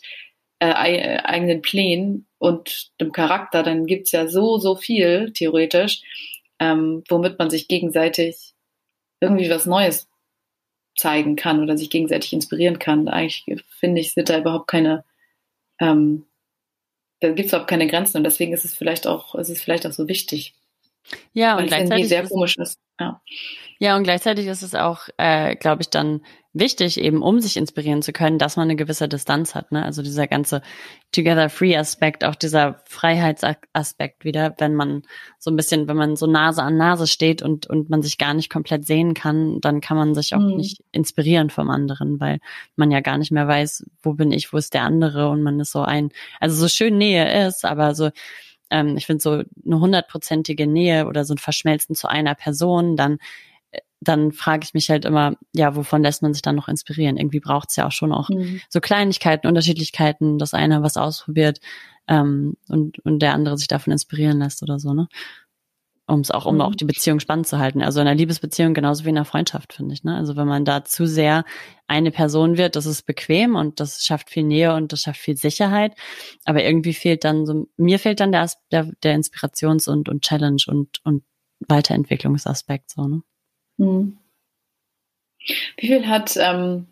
[0.59, 6.01] äh, eigenen Plänen und dem Charakter, dann gibt's ja so, so viel, theoretisch,
[6.59, 8.52] ähm, womit man sich gegenseitig
[9.23, 10.07] irgendwie was Neues
[10.95, 13.07] zeigen kann oder sich gegenseitig inspirieren kann.
[13.07, 13.45] Eigentlich
[13.79, 15.03] finde ich, sind da überhaupt keine,
[15.79, 16.25] ähm,
[17.19, 19.87] da gibt es überhaupt keine Grenzen und deswegen ist es vielleicht auch, ist es vielleicht
[19.87, 20.53] auch so wichtig.
[21.33, 22.79] Ja, und gleichzeitig sehr komisch ist.
[22.99, 23.21] Ja.
[23.79, 28.01] ja, und gleichzeitig ist es auch, äh, glaube ich, dann wichtig, eben um sich inspirieren
[28.01, 29.71] zu können, dass man eine gewisse Distanz hat.
[29.71, 29.83] Ne?
[29.83, 30.61] Also dieser ganze
[31.11, 35.01] Together Free Aspekt, auch dieser Freiheitsaspekt wieder, wenn man
[35.39, 38.35] so ein bisschen, wenn man so Nase an Nase steht und, und man sich gar
[38.35, 40.57] nicht komplett sehen kann, dann kann man sich auch mhm.
[40.57, 42.39] nicht inspirieren vom anderen, weil
[42.75, 45.59] man ja gar nicht mehr weiß, wo bin ich, wo ist der andere und man
[45.59, 48.11] ist so ein, also so schön Nähe ist, aber so
[48.69, 53.17] ähm, ich finde so eine hundertprozentige Nähe oder so ein Verschmelzen zu einer Person, dann
[54.03, 57.17] dann frage ich mich halt immer, ja, wovon lässt man sich dann noch inspirieren?
[57.17, 58.61] Irgendwie braucht es ja auch schon auch mhm.
[58.69, 61.59] so Kleinigkeiten, Unterschiedlichkeiten, dass einer was ausprobiert
[62.07, 65.07] ähm, und, und der andere sich davon inspirieren lässt oder so, ne?
[66.05, 66.61] um es auch, um mhm.
[66.61, 67.81] auch die Beziehung spannend zu halten.
[67.81, 70.03] Also in einer Liebesbeziehung genauso wie in einer Freundschaft, finde ich.
[70.03, 70.15] Ne?
[70.15, 71.45] Also wenn man da zu sehr
[71.87, 75.37] eine Person wird, das ist bequem und das schafft viel Nähe und das schafft viel
[75.37, 75.95] Sicherheit.
[76.45, 80.61] Aber irgendwie fehlt dann so, mir fehlt dann der, der, der Inspirations- und, und Challenge
[80.67, 81.23] und, und
[81.67, 83.21] Weiterentwicklungsaspekt so, ne?
[83.77, 84.17] Mhm.
[85.77, 86.87] Wie viel hat ähm,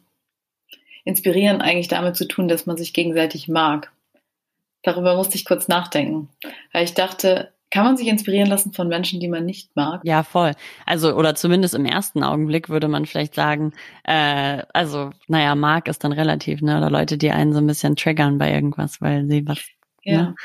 [1.03, 3.91] Inspirieren eigentlich damit zu tun, dass man sich gegenseitig mag?
[4.83, 6.29] Darüber musste ich kurz nachdenken.
[6.73, 10.01] Weil ich dachte, kann man sich inspirieren lassen von Menschen, die man nicht mag?
[10.03, 10.51] Ja, voll.
[10.85, 16.03] Also, oder zumindest im ersten Augenblick würde man vielleicht sagen, äh, also, naja, mag ist
[16.03, 16.77] dann relativ, ne?
[16.77, 19.59] Oder Leute, die einen so ein bisschen triggern bei irgendwas, weil sie was
[20.03, 20.21] ja.
[20.21, 20.35] ne,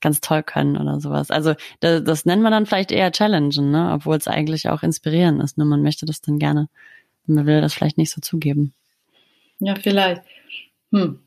[0.00, 1.30] ganz toll können oder sowas.
[1.30, 3.92] Also das, das nennt man dann vielleicht eher challengen, ne?
[3.94, 5.58] Obwohl es eigentlich auch inspirieren ist.
[5.58, 6.68] Nur man möchte das dann gerne,
[7.26, 8.72] man will das vielleicht nicht so zugeben.
[9.58, 10.22] Ja, vielleicht.
[10.92, 11.20] Hm.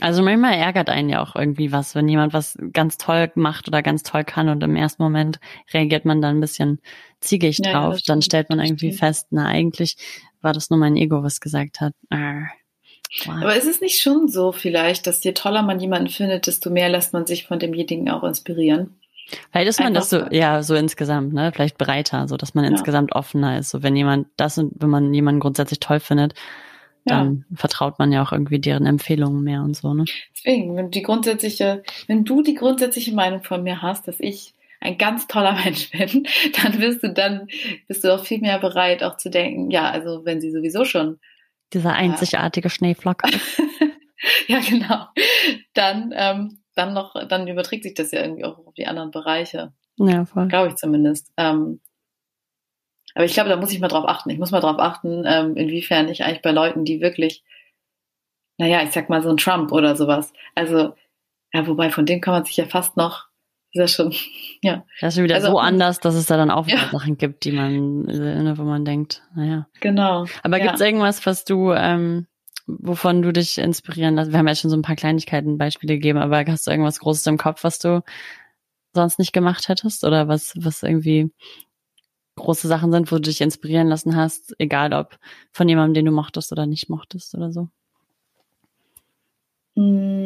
[0.00, 3.80] Also manchmal ärgert einen ja auch irgendwie was, wenn jemand was ganz toll macht oder
[3.80, 5.38] ganz toll kann und im ersten Moment
[5.72, 6.80] reagiert man dann ein bisschen
[7.20, 8.00] ziegig ja, drauf.
[8.04, 9.96] dann stellt man irgendwie fest, na eigentlich
[10.40, 11.94] war das nur mein Ego, was gesagt hat.
[12.10, 12.48] Arr.
[13.24, 13.36] Wow.
[13.42, 16.88] Aber ist es nicht schon so vielleicht, dass je toller man jemanden findet, desto mehr
[16.88, 18.96] lässt man sich von demjenigen auch inspirieren?
[19.50, 21.50] Vielleicht ist man Einfach das so, ja, so insgesamt, ne?
[21.54, 22.70] Vielleicht breiter, so dass man ja.
[22.70, 23.70] insgesamt offener ist.
[23.70, 26.34] So wenn jemand das und wenn man jemanden grundsätzlich toll findet,
[27.06, 27.56] dann ja.
[27.56, 30.04] vertraut man ja auch irgendwie deren Empfehlungen mehr und so, ne?
[30.34, 34.98] Deswegen, wenn die grundsätzliche, wenn du die grundsätzliche Meinung von mir hast, dass ich ein
[34.98, 36.26] ganz toller Mensch bin,
[36.62, 37.48] dann bist du dann,
[37.88, 41.18] bist du auch viel mehr bereit, auch zu denken, ja, also wenn sie sowieso schon
[41.72, 42.70] dieser einzigartige ja.
[42.70, 43.28] Schneeflocke.
[44.46, 45.06] ja, genau.
[45.74, 49.72] Dann, ähm, dann noch, dann überträgt sich das ja irgendwie auch auf die anderen Bereiche.
[49.96, 50.48] Ja, voll.
[50.48, 51.32] Glaube ich zumindest.
[51.36, 51.80] Ähm,
[53.14, 54.30] aber ich glaube, da muss ich mal drauf achten.
[54.30, 57.44] Ich muss mal drauf achten, ähm, inwiefern ich eigentlich bei Leuten, die wirklich,
[58.58, 60.32] naja, ich sag mal so ein Trump oder sowas.
[60.54, 60.94] Also,
[61.52, 63.28] ja, wobei von dem kann man sich ja fast noch,
[63.74, 64.14] ist ja schon,
[64.62, 64.84] ja.
[65.00, 66.88] Das ist schon wieder also, so anders, dass es da dann auch ja.
[66.92, 69.66] Sachen gibt, die man, äh, wo man denkt, naja.
[69.80, 70.26] Genau.
[70.42, 70.64] Aber ja.
[70.64, 72.26] gibt es irgendwas, was du, ähm,
[72.66, 74.30] wovon du dich inspirieren lässt?
[74.30, 77.26] Wir haben ja schon so ein paar Kleinigkeiten, Beispiele gegeben, aber hast du irgendwas Großes
[77.26, 78.02] im Kopf, was du
[78.94, 80.04] sonst nicht gemacht hättest?
[80.04, 81.32] Oder was, was irgendwie
[82.36, 85.18] große Sachen sind, wo du dich inspirieren lassen hast, egal ob
[85.52, 87.68] von jemandem, den du mochtest oder nicht mochtest oder so?
[89.74, 90.23] Mmh.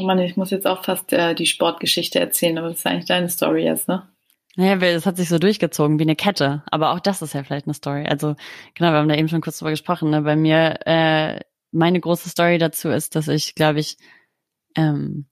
[0.00, 3.06] Oh Mann, ich muss jetzt auch fast äh, die Sportgeschichte erzählen, aber das ist eigentlich
[3.06, 4.08] deine Story jetzt, ne?
[4.56, 6.62] Naja, das hat sich so durchgezogen wie eine Kette.
[6.70, 8.06] Aber auch das ist ja vielleicht eine Story.
[8.06, 8.34] Also
[8.74, 10.10] genau, wir haben da eben schon kurz drüber gesprochen.
[10.10, 10.22] Ne?
[10.22, 13.96] Bei mir, äh, meine große Story dazu ist, dass ich, glaube ich,
[14.74, 15.26] ähm,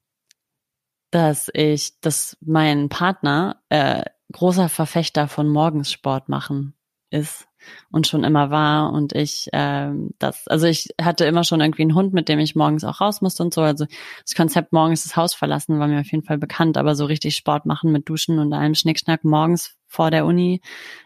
[1.11, 6.75] dass ich, dass mein Partner äh, großer Verfechter von Morgenssport machen
[7.09, 7.48] ist
[7.91, 11.95] und schon immer war und ich ähm, das also ich hatte immer schon irgendwie einen
[11.95, 13.85] Hund mit dem ich morgens auch raus musste und so also
[14.23, 17.35] das Konzept morgens das Haus verlassen war mir auf jeden Fall bekannt aber so richtig
[17.35, 20.61] Sport machen mit Duschen und allem Schnickschnack morgens vor der Uni.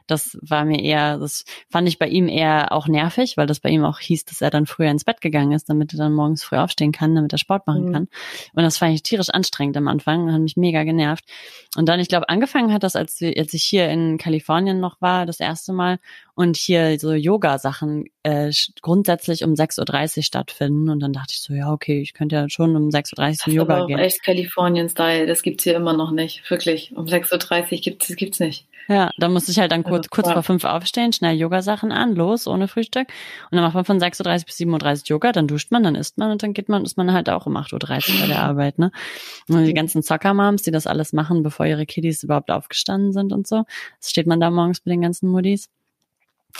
[0.07, 3.69] Das war mir eher, das fand ich bei ihm eher auch nervig, weil das bei
[3.69, 6.43] ihm auch hieß, dass er dann früher ins Bett gegangen ist, damit er dann morgens
[6.43, 7.93] früh aufstehen kann, damit er Sport machen mhm.
[7.93, 8.07] kann.
[8.53, 11.23] Und das fand ich tierisch anstrengend am Anfang, hat mich mega genervt.
[11.77, 15.25] Und dann, ich glaube, angefangen hat das, als, als ich hier in Kalifornien noch war,
[15.25, 15.99] das erste Mal,
[16.35, 20.89] und hier so Yoga-Sachen äh, grundsätzlich um 6.30 Uhr stattfinden.
[20.89, 23.53] Und dann dachte ich so, ja, okay, ich könnte ja schon um 6.30 Uhr zum
[23.53, 23.99] Yoga aber auch gehen.
[23.99, 26.49] echt Kalifornien-Style, das gibt's hier immer noch nicht.
[26.49, 28.65] Wirklich, um 6.30 Uhr gibt's, gibt's nicht.
[28.89, 32.47] Ja, da musste ich halt dann kurz, kurz vor fünf aufstehen, schnell Yoga-Sachen an, los,
[32.47, 33.07] ohne Frühstück.
[33.49, 36.17] Und dann macht man von 6.30 bis 7.30 Uhr Yoga, dann duscht man, dann isst
[36.17, 38.79] man und dann geht man, ist man halt auch um 8.30 Uhr bei der Arbeit,
[38.79, 38.91] ne?
[39.47, 43.47] Und die ganzen Soccer-Moms, die das alles machen, bevor ihre Kiddies überhaupt aufgestanden sind und
[43.47, 43.63] so.
[43.99, 45.69] Das steht man da morgens mit den ganzen Muddies.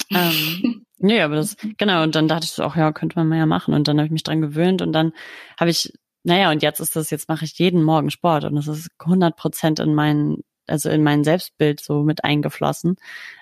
[0.10, 3.38] Ähm, nee, aber das, genau, und dann dachte ich so, ach ja, könnte man mal
[3.38, 3.74] ja machen.
[3.74, 5.14] Und dann habe ich mich dran gewöhnt und dann
[5.60, 8.68] habe ich, naja, und jetzt ist das, jetzt mache ich jeden Morgen Sport und das
[8.68, 12.96] ist 100 Prozent in meinen also in mein Selbstbild so mit eingeflossen,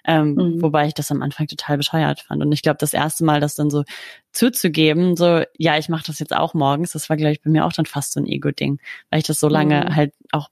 [0.06, 0.62] ähm, mhm.
[0.62, 2.42] wobei ich das am Anfang total bescheuert fand.
[2.42, 3.84] Und ich glaube, das erste Mal, das dann so
[4.32, 7.66] zuzugeben, so, ja, ich mache das jetzt auch morgens, das war, glaube ich, bei mir
[7.66, 9.96] auch dann fast so ein Ego-Ding, weil ich das so lange mhm.
[9.96, 10.50] halt auch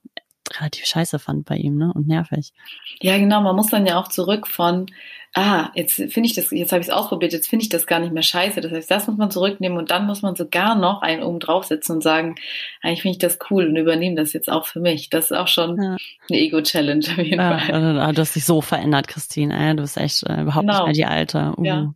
[0.58, 1.92] relativ scheiße fand bei ihm, ne?
[1.94, 2.52] Und nervig.
[3.00, 3.40] Ja, genau.
[3.40, 4.86] Man muss dann ja auch zurück von,
[5.34, 8.00] ah, jetzt finde ich das, jetzt habe ich es ausprobiert, jetzt finde ich das gar
[8.00, 8.60] nicht mehr scheiße.
[8.60, 11.96] Das heißt, das muss man zurücknehmen und dann muss man sogar noch einen oben draufsetzen
[11.96, 12.34] und sagen,
[12.82, 15.10] eigentlich finde ich das cool und übernehme das jetzt auch für mich.
[15.10, 15.96] Das ist auch schon ja.
[16.28, 18.12] eine Ego-Challenge auf jeden ja, Fall.
[18.12, 19.76] Du hast dich so verändert, Christine.
[19.76, 20.86] Du bist echt äh, überhaupt genau.
[20.86, 21.54] nicht mehr die Alte.
[21.56, 21.64] Uh.
[21.64, 21.94] Ja.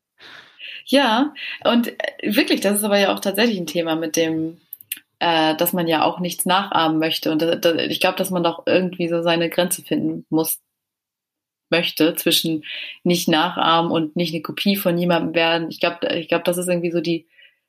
[0.86, 1.32] Ja,
[1.64, 4.58] und äh, wirklich, das ist aber ja auch tatsächlich ein Thema mit dem,
[5.24, 7.32] äh, dass man ja auch nichts nachahmen möchte.
[7.32, 10.60] Und da, da, ich glaube, dass man doch irgendwie so seine Grenze finden muss,
[11.70, 12.62] möchte zwischen
[13.04, 15.70] nicht nachahmen und nicht eine Kopie von jemandem werden.
[15.70, 17.26] Ich glaube, ich glaube, das ist irgendwie so die,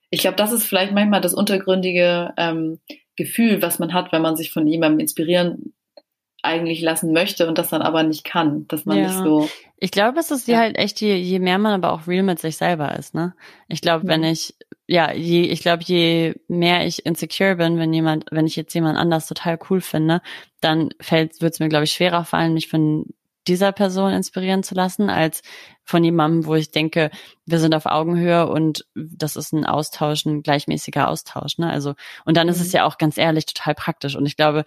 [0.10, 2.80] ich glaube, das ist vielleicht manchmal das untergründige ähm,
[3.16, 5.74] Gefühl, was man hat, wenn man sich von jemandem inspirieren
[6.42, 9.04] eigentlich lassen möchte und das dann aber nicht kann, dass man ja.
[9.08, 9.50] nicht so.
[9.78, 10.60] Ich glaube, es ist ja.
[10.60, 13.34] halt echt, je, je mehr man aber auch real mit sich selber ist, ne?
[13.70, 14.10] Ich glaube, mhm.
[14.10, 14.56] wenn ich,
[14.88, 18.98] ja, je, ich glaube, je mehr ich insecure bin, wenn jemand, wenn ich jetzt jemand
[18.98, 20.22] anders total cool finde,
[20.62, 23.06] dann fällt, wird es mir, glaube ich, schwerer fallen, mich von
[23.48, 25.42] dieser Person inspirieren zu lassen, als
[25.84, 27.12] von jemandem, wo ich denke,
[27.46, 31.58] wir sind auf Augenhöhe und das ist ein Austausch, ein gleichmäßiger Austausch.
[31.58, 31.70] Ne?
[31.70, 31.94] Also,
[32.26, 32.54] und dann mhm.
[32.54, 32.78] ist es mhm.
[32.78, 34.16] ja auch ganz ehrlich total praktisch.
[34.16, 34.66] Und ich glaube,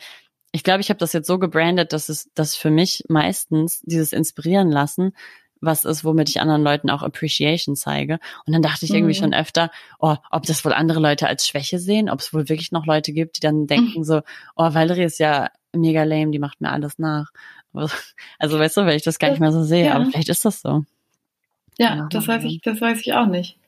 [0.53, 4.13] ich glaube, ich habe das jetzt so gebrandet, dass es dass für mich meistens dieses
[4.13, 5.13] Inspirieren lassen
[5.61, 8.19] was ist, womit ich anderen Leuten auch Appreciation zeige.
[8.47, 9.23] Und dann dachte ich irgendwie mhm.
[9.23, 12.73] schon öfter, oh, ob das wohl andere Leute als Schwäche sehen, ob es wohl wirklich
[12.73, 14.05] noch Leute gibt, die dann denken mhm.
[14.05, 14.23] so,
[14.57, 17.31] oh, Valerie ist ja mega lame, die macht mir alles nach.
[18.39, 19.95] Also weißt du, weil ich das gar nicht mehr so sehe, ja.
[19.95, 20.85] aber vielleicht ist das so.
[21.79, 23.59] Ja, ja das weiß ich, das weiß ich auch nicht.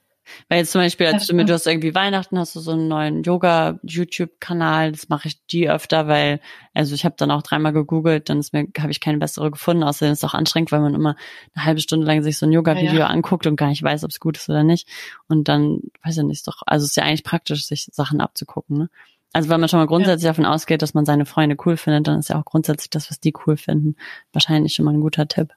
[0.49, 2.89] Weil jetzt zum Beispiel, als du mir, du hast irgendwie Weihnachten, hast du so einen
[2.89, 6.41] neuen Yoga-YouTube-Kanal, das mache ich die öfter, weil,
[6.75, 9.83] also ich habe dann auch dreimal gegoogelt, dann ist mir, habe ich keine bessere gefunden,
[9.83, 11.17] außerdem ist es auch anstrengend, weil man immer
[11.55, 13.07] eine halbe Stunde lang sich so ein Yoga-Video ja, ja.
[13.07, 14.89] anguckt und gar nicht weiß, ob es gut ist oder nicht.
[15.29, 18.21] Und dann, weiß ich nicht, ist doch, also es ist ja eigentlich praktisch, sich Sachen
[18.21, 18.91] abzugucken, ne?
[19.33, 20.31] Also wenn man schon mal grundsätzlich ja.
[20.31, 23.21] davon ausgeht, dass man seine Freunde cool findet, dann ist ja auch grundsätzlich das, was
[23.21, 23.95] die cool finden,
[24.33, 25.53] wahrscheinlich schon mal ein guter Tipp.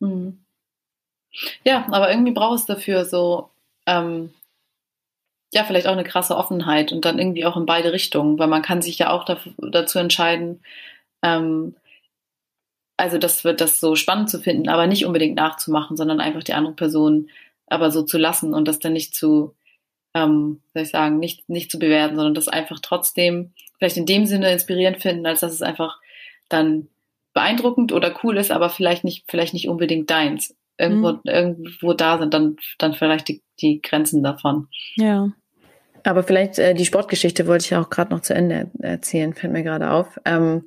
[0.00, 0.38] Mhm.
[1.64, 3.50] Ja, aber irgendwie braucht es dafür so,
[3.86, 4.32] ähm,
[5.52, 8.62] ja, vielleicht auch eine krasse Offenheit und dann irgendwie auch in beide Richtungen, weil man
[8.62, 10.60] kann sich ja auch dafür, dazu entscheiden,
[11.22, 11.76] ähm,
[12.96, 16.54] also das wird das so spannend zu finden, aber nicht unbedingt nachzumachen, sondern einfach die
[16.54, 17.30] andere Person
[17.66, 19.54] aber so zu lassen und das dann nicht zu,
[20.14, 24.26] ähm, soll ich sagen, nicht, nicht zu bewerten, sondern das einfach trotzdem vielleicht in dem
[24.26, 25.98] Sinne inspirierend finden, als dass es einfach
[26.48, 26.88] dann
[27.34, 30.54] beeindruckend oder cool ist, aber vielleicht nicht, vielleicht nicht unbedingt deins.
[30.78, 31.20] Irgendwo, mhm.
[31.24, 34.68] irgendwo da sind dann, dann vielleicht die, die Grenzen davon.
[34.96, 35.32] Ja.
[36.04, 39.62] Aber vielleicht äh, die Sportgeschichte wollte ich auch gerade noch zu Ende erzählen, fällt mir
[39.62, 40.20] gerade auf.
[40.24, 40.64] Ähm,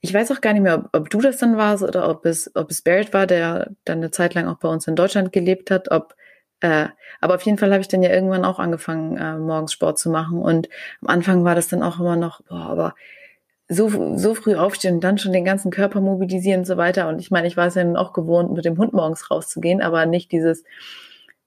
[0.00, 2.54] ich weiß auch gar nicht mehr, ob, ob, du das dann warst oder ob es,
[2.54, 5.70] ob es Barrett war, der dann eine Zeit lang auch bei uns in Deutschland gelebt
[5.70, 6.14] hat, ob
[6.60, 6.86] äh,
[7.20, 10.10] aber auf jeden Fall habe ich dann ja irgendwann auch angefangen, äh, morgens Sport zu
[10.10, 10.40] machen.
[10.40, 10.68] Und
[11.02, 12.94] am Anfang war das dann auch immer noch, boah, aber
[13.68, 17.08] so, so früh aufstehen dann schon den ganzen Körper mobilisieren und so weiter.
[17.08, 20.06] Und ich meine, ich war es ja auch gewohnt, mit dem Hund morgens rauszugehen, aber
[20.06, 20.64] nicht dieses,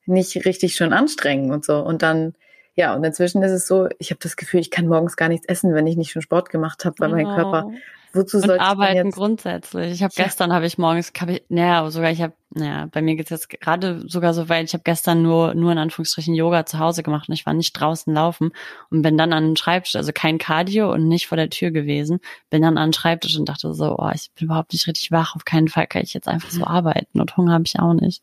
[0.05, 1.79] nicht richtig schon anstrengen und so.
[1.79, 2.35] Und dann,
[2.75, 5.47] ja, und inzwischen ist es so, ich habe das Gefühl, ich kann morgens gar nichts
[5.47, 7.15] essen, wenn ich nicht schon Sport gemacht habe, weil oh.
[7.15, 7.71] mein Körper
[8.13, 9.15] Wozu ich arbeiten jetzt?
[9.15, 9.93] grundsätzlich.
[9.93, 10.25] Ich habe ja.
[10.25, 13.49] gestern habe ich morgens, hab ich, naja, sogar ich habe, naja, bei mir geht's jetzt
[13.49, 14.65] gerade sogar so weit.
[14.65, 17.73] Ich habe gestern nur nur in Anführungsstrichen Yoga zu Hause gemacht und ich war nicht
[17.73, 18.51] draußen laufen
[18.89, 22.19] und bin dann an den Schreibtisch, also kein Cardio und nicht vor der Tür gewesen,
[22.49, 25.35] bin dann an den Schreibtisch und dachte so, oh, ich bin überhaupt nicht richtig wach.
[25.35, 28.21] Auf keinen Fall kann ich jetzt einfach so arbeiten und Hunger habe ich auch nicht.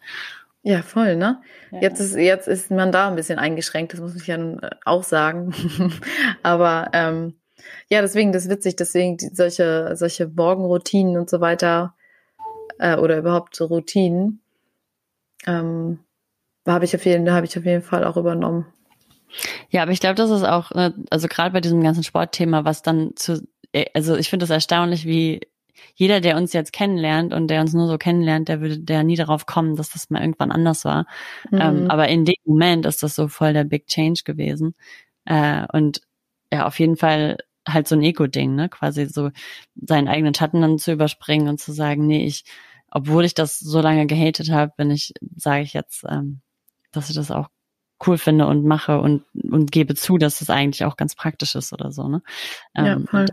[0.63, 1.41] Ja, voll, ne?
[1.71, 1.81] Ja.
[1.81, 4.39] Jetzt ist jetzt ist man da ein bisschen eingeschränkt, das muss ich ja
[4.85, 5.55] auch sagen.
[6.43, 7.38] Aber ähm,
[7.89, 11.95] ja, deswegen, das ist witzig, deswegen die, solche, solche Morgenroutinen und so weiter
[12.79, 14.41] äh, oder überhaupt so Routinen
[15.47, 16.01] ähm,
[16.67, 18.67] habe ich, auf jeden, hab ich auf jeden Fall auch übernommen.
[19.71, 22.83] Ja, aber ich glaube, das ist auch, ne, also gerade bei diesem ganzen Sportthema, was
[22.83, 25.41] dann zu, äh, also ich finde es erstaunlich, wie
[25.95, 29.17] jeder, der uns jetzt kennenlernt und der uns nur so kennenlernt, der würde der nie
[29.17, 31.07] darauf kommen, dass das mal irgendwann anders war.
[31.51, 31.61] Mhm.
[31.61, 34.75] Ähm, aber in dem Moment ist das so voll der Big Change gewesen.
[35.25, 36.01] Äh, und
[36.53, 38.69] ja, auf jeden Fall halt so ein Ego-Ding, ne?
[38.69, 39.31] Quasi so
[39.77, 42.45] seinen eigenen Schatten dann zu überspringen und zu sagen, nee, ich,
[42.91, 46.41] obwohl ich das so lange gehatet habe, bin ich, sage ich jetzt, ähm,
[46.93, 47.49] dass ich das auch
[48.07, 51.73] cool finde und mache und, und gebe zu, dass es eigentlich auch ganz praktisch ist
[51.73, 52.23] oder so, ne?
[52.75, 53.21] Ähm, ja, voll.
[53.21, 53.31] Und,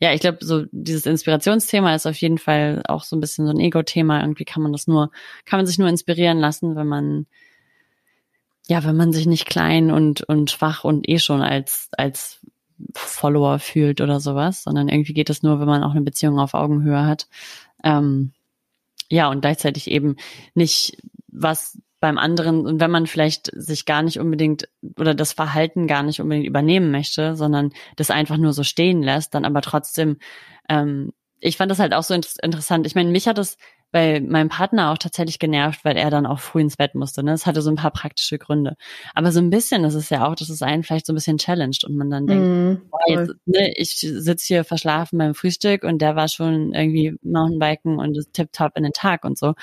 [0.00, 3.52] ja, ich glaube, so dieses Inspirationsthema ist auf jeden Fall auch so ein bisschen so
[3.52, 4.20] ein Ego-Thema.
[4.20, 5.10] Irgendwie kann man das nur,
[5.44, 7.26] kann man sich nur inspirieren lassen, wenn man,
[8.68, 12.46] ja, wenn man sich nicht klein und, und schwach und eh schon als, als
[12.94, 16.54] Follower fühlt oder sowas, sondern irgendwie geht es nur, wenn man auch eine Beziehung auf
[16.54, 17.28] Augenhöhe hat.
[17.84, 18.32] Ähm,
[19.10, 20.16] ja, und gleichzeitig eben
[20.54, 25.86] nicht was beim anderen und wenn man vielleicht sich gar nicht unbedingt oder das Verhalten
[25.88, 30.18] gar nicht unbedingt übernehmen möchte, sondern das einfach nur so stehen lässt, dann aber trotzdem,
[30.68, 32.86] ähm, ich fand das halt auch so interessant.
[32.86, 33.56] Ich meine, mich hat das
[33.90, 37.22] bei meinem Partner auch tatsächlich genervt, weil er dann auch früh ins Bett musste.
[37.22, 37.30] Ne?
[37.30, 38.76] Das hatte so ein paar praktische Gründe.
[39.14, 41.38] Aber so ein bisschen ist es ja auch, dass es einen vielleicht so ein bisschen
[41.38, 45.84] challenged und man dann denkt, mm, boah, jetzt, ne, ich sitze hier verschlafen beim Frühstück
[45.84, 49.54] und der war schon irgendwie Mountainbiken und ist tipptopp in den Tag und so.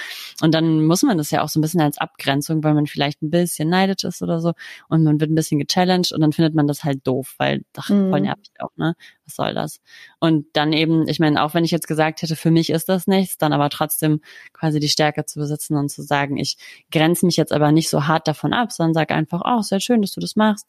[0.41, 3.21] Und dann muss man das ja auch so ein bisschen als Abgrenzung, weil man vielleicht
[3.21, 4.53] ein bisschen neidisch ist oder so
[4.89, 7.87] und man wird ein bisschen gechallenged und dann findet man das halt doof, weil, ach,
[7.87, 8.95] voll nervig auch, ne?
[9.25, 9.81] Was soll das?
[10.19, 13.07] Und dann eben, ich meine, auch wenn ich jetzt gesagt hätte, für mich ist das
[13.07, 14.21] nichts, dann aber trotzdem
[14.53, 16.57] quasi die Stärke zu besitzen und zu sagen, ich
[16.91, 20.01] grenze mich jetzt aber nicht so hart davon ab, sondern sage einfach, oh, sehr schön,
[20.01, 20.67] dass du das machst.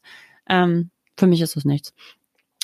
[0.48, 1.92] Ähm, für mich ist das nichts.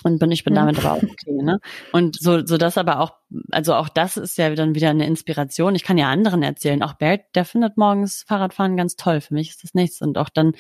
[0.05, 1.61] Und bin, ich bin damit aber auch okay, ne?
[1.93, 3.15] Und so, so das aber auch,
[3.51, 5.75] also auch das ist ja dann wieder eine Inspiration.
[5.75, 6.83] Ich kann ja anderen erzählen.
[6.83, 9.21] Auch Bert, der findet morgens Fahrradfahren ganz toll.
[9.21, 10.03] Für mich ist das nichts.
[10.03, 10.55] Und auch dann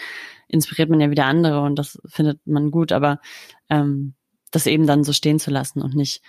[0.49, 2.93] inspiriert man ja wieder andere und das findet man gut.
[2.93, 3.21] Aber
[3.69, 4.15] ähm,
[4.53, 6.23] das eben dann so stehen zu lassen und nicht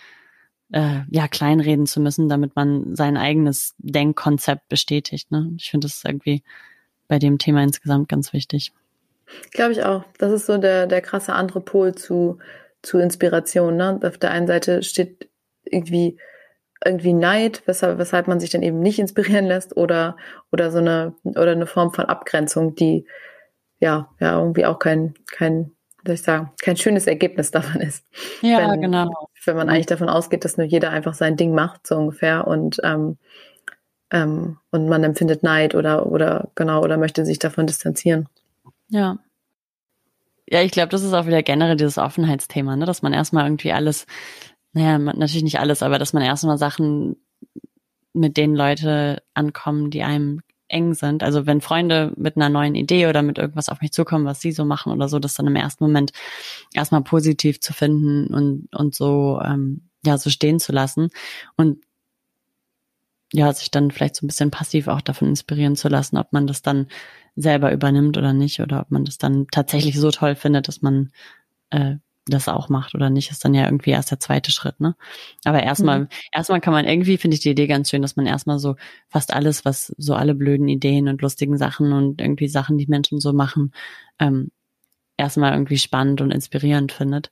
[0.71, 5.31] äh, ja kleinreden zu müssen, damit man sein eigenes Denkkonzept bestätigt.
[5.31, 5.53] Ne?
[5.57, 6.43] Ich finde das irgendwie
[7.07, 8.73] bei dem Thema insgesamt ganz wichtig.
[9.51, 10.03] Glaube ich auch.
[10.17, 12.39] Das ist so der, der krasse andere Pol zu,
[12.81, 13.77] zu Inspiration.
[13.77, 13.99] Ne?
[14.03, 15.29] Auf der einen Seite steht
[15.63, 16.17] irgendwie
[16.85, 20.17] irgendwie Neid, weshalb, weshalb man sich dann eben nicht inspirieren lässt oder
[20.51, 23.05] oder so eine oder eine Form von Abgrenzung, die
[23.79, 25.71] ja ja irgendwie auch kein kein
[26.05, 28.05] soll ich sagen, kein schönes Ergebnis davon ist.
[28.41, 29.27] Ja, wenn, genau.
[29.45, 32.79] Wenn man eigentlich davon ausgeht, dass nur jeder einfach sein Ding macht, so ungefähr, und
[32.83, 33.17] ähm,
[34.11, 38.27] ähm, und man empfindet Neid oder oder genau oder möchte sich davon distanzieren.
[38.89, 39.17] Ja.
[40.47, 42.85] Ja, ich glaube, das ist auch wieder generell dieses Offenheitsthema, ne?
[42.85, 44.05] dass man erstmal irgendwie alles,
[44.73, 47.15] naja, natürlich nicht alles, aber dass man erstmal Sachen
[48.13, 50.41] mit denen Leute ankommen, die einem
[50.73, 51.23] eng sind.
[51.23, 54.51] Also wenn Freunde mit einer neuen Idee oder mit irgendwas auf mich zukommen, was sie
[54.51, 56.11] so machen oder so, das dann im ersten Moment
[56.73, 61.09] erstmal positiv zu finden und, und so, ähm, ja, so stehen zu lassen.
[61.55, 61.77] Und
[63.31, 66.45] ja, sich dann vielleicht so ein bisschen passiv auch davon inspirieren zu lassen, ob man
[66.45, 66.87] das dann
[67.35, 71.11] selber übernimmt oder nicht, oder ob man das dann tatsächlich so toll findet, dass man
[71.71, 74.95] äh, das auch macht oder nicht, ist dann ja irgendwie erst der zweite Schritt, ne?
[75.43, 76.07] Aber erstmal, mhm.
[76.31, 78.75] erstmal kann man irgendwie, finde ich die Idee ganz schön, dass man erstmal so
[79.09, 83.19] fast alles, was so alle blöden Ideen und lustigen Sachen und irgendwie Sachen, die Menschen
[83.19, 83.73] so machen,
[84.19, 84.51] ähm,
[85.17, 87.31] erstmal irgendwie spannend und inspirierend findet.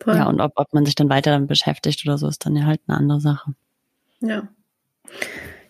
[0.00, 0.16] Voll.
[0.16, 2.64] Ja, und ob, ob man sich dann weiter damit beschäftigt oder so, ist dann ja
[2.64, 3.54] halt eine andere Sache.
[4.20, 4.48] Ja.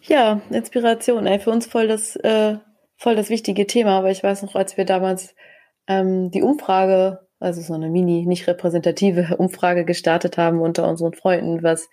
[0.00, 2.56] Ja, Inspiration, ey, für uns voll das, äh,
[2.96, 5.34] voll das wichtige Thema, aber ich weiß noch, als wir damals
[5.86, 11.62] ähm, die Umfrage also so eine mini, nicht repräsentative Umfrage gestartet haben unter unseren Freunden,
[11.62, 11.88] was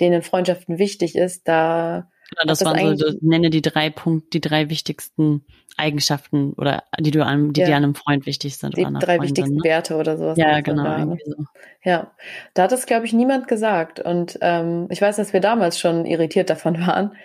[0.00, 4.40] denen Freundschaften wichtig ist, da ja, das, das waren so, nenne die drei Punkte, die
[4.40, 5.44] drei wichtigsten
[5.78, 8.76] Eigenschaften oder die du an, die ja, dir an einem Freund wichtig sind.
[8.76, 9.64] Die drei Freundin, wichtigsten ne?
[9.64, 10.36] Werte oder sowas.
[10.36, 10.84] Ja, genau.
[10.84, 11.18] Da, ne?
[11.24, 11.34] so.
[11.82, 12.12] Ja,
[12.52, 14.00] da hat es, glaube ich, niemand gesagt.
[14.00, 17.16] Und ähm, ich weiß, dass wir damals schon irritiert davon waren.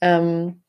[0.00, 0.62] Ähm,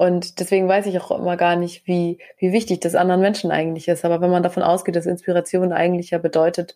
[0.00, 3.86] und deswegen weiß ich auch immer gar nicht, wie, wie wichtig das anderen Menschen eigentlich
[3.86, 4.02] ist.
[4.06, 6.74] Aber wenn man davon ausgeht, dass Inspiration eigentlich ja bedeutet,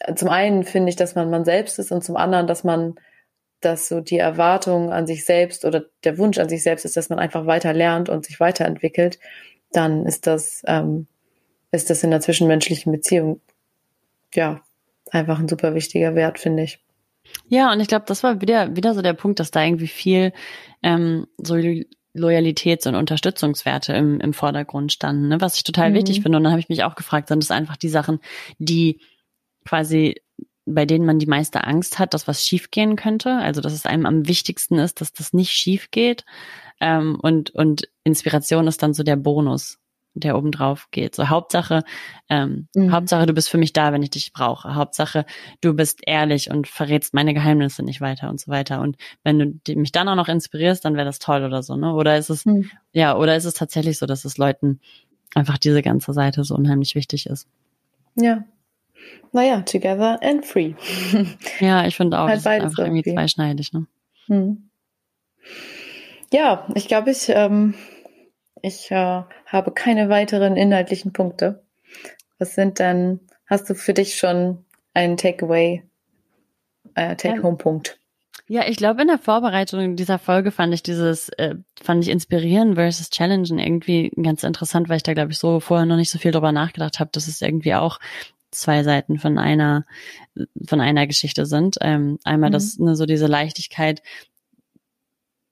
[0.00, 2.96] äh, zum einen finde ich, dass man man selbst ist und zum anderen, dass man,
[3.62, 7.08] dass so die Erwartung an sich selbst oder der Wunsch an sich selbst ist, dass
[7.08, 9.18] man einfach weiter lernt und sich weiterentwickelt,
[9.72, 11.06] dann ist das, ähm,
[11.72, 13.40] ist das in der zwischenmenschlichen Beziehung,
[14.34, 14.60] ja,
[15.10, 16.78] einfach ein super wichtiger Wert, finde ich.
[17.48, 20.34] Ja, und ich glaube, das war wieder, wieder so der Punkt, dass da irgendwie viel
[20.82, 21.56] ähm, so
[22.14, 25.40] Loyalitäts- und Unterstützungswerte im, im Vordergrund standen, ne?
[25.40, 25.94] was ich total mhm.
[25.94, 26.38] wichtig finde.
[26.38, 28.20] Und dann habe ich mich auch gefragt, sind das einfach die Sachen,
[28.58, 29.00] die
[29.64, 30.16] quasi
[30.66, 34.06] bei denen man die meiste Angst hat, dass was schiefgehen könnte, also dass es einem
[34.06, 36.24] am wichtigsten ist, dass das nicht schief geht.
[36.80, 39.78] Ähm, und, und Inspiration ist dann so der Bonus,
[40.14, 41.14] der oben drauf geht.
[41.14, 41.82] So Hauptsache,
[42.28, 42.92] ähm, mhm.
[42.92, 44.74] Hauptsache, du bist für mich da, wenn ich dich brauche.
[44.74, 45.26] Hauptsache,
[45.60, 48.80] du bist ehrlich und verrätst meine Geheimnisse nicht weiter und so weiter.
[48.80, 51.92] Und wenn du mich dann auch noch inspirierst, dann wäre das toll oder so, ne?
[51.94, 52.70] Oder ist es, mhm.
[52.92, 54.80] ja, oder ist es tatsächlich so, dass es Leuten
[55.34, 57.48] einfach diese ganze Seite so unheimlich wichtig ist?
[58.14, 58.44] Ja.
[59.32, 60.74] Naja, together and free.
[61.60, 63.86] ja, ich finde auch, halt das ist einfach irgendwie, irgendwie zweischneidig, ne?
[64.28, 64.70] Mhm.
[66.32, 67.74] Ja, ich glaube, ich ähm,
[68.64, 71.62] ich äh, habe keine weiteren inhaltlichen Punkte.
[72.38, 75.82] Was sind denn, hast du für dich schon einen Takeaway,
[76.94, 77.98] äh, Take-Home-Punkt?
[78.46, 82.74] Ja, ich glaube, in der Vorbereitung dieser Folge fand ich dieses, äh, fand ich inspirieren
[82.74, 86.18] versus challengen irgendwie ganz interessant, weil ich da, glaube ich, so vorher noch nicht so
[86.18, 88.00] viel drüber nachgedacht habe, dass es irgendwie auch
[88.50, 89.84] zwei Seiten von einer
[90.66, 91.76] von einer Geschichte sind.
[91.80, 92.54] Ähm, einmal mhm.
[92.54, 94.02] das ne, so diese Leichtigkeit,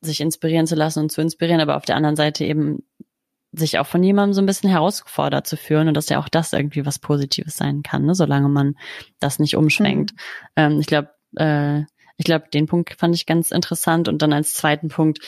[0.02, 2.84] sich inspirieren zu lassen und zu inspirieren, aber auf der anderen Seite eben
[3.52, 6.52] sich auch von jemandem so ein bisschen herausgefordert zu fühlen und dass ja auch das
[6.52, 8.74] irgendwie was Positives sein kann, ne, solange man
[9.20, 10.12] das nicht umschwenkt.
[10.12, 10.18] Mhm.
[10.56, 11.82] Ähm, ich glaube, äh,
[12.16, 15.20] ich glaube, den Punkt fand ich ganz interessant und dann als zweiten Punkt,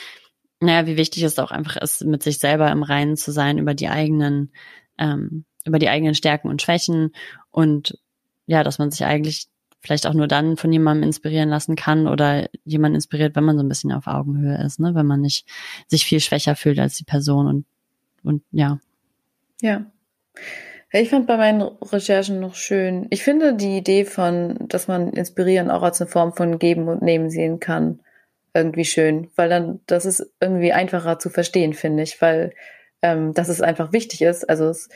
[0.59, 3.73] naja, wie wichtig es auch einfach ist, mit sich selber im Reinen zu sein über
[3.73, 4.51] die eigenen,
[4.97, 7.11] ähm, über die eigenen Stärken und Schwächen
[7.51, 7.99] und
[8.47, 9.47] ja, dass man sich eigentlich
[9.85, 13.63] vielleicht auch nur dann von jemandem inspirieren lassen kann oder jemand inspiriert, wenn man so
[13.63, 14.95] ein bisschen auf Augenhöhe ist, ne?
[14.95, 15.47] wenn man nicht
[15.87, 17.65] sich viel schwächer fühlt als die Person und,
[18.23, 18.79] und ja.
[19.61, 19.85] Ja.
[20.91, 25.69] Ich fand bei meinen Recherchen noch schön, ich finde die Idee von, dass man inspirieren
[25.69, 27.99] auch als eine Form von Geben und Nehmen sehen kann,
[28.53, 32.53] irgendwie schön, weil dann, das ist irgendwie einfacher zu verstehen, finde ich, weil
[33.01, 34.49] ähm, dass es einfach wichtig ist.
[34.49, 34.89] Also es,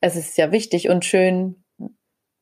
[0.00, 1.62] es ist ja wichtig und schön,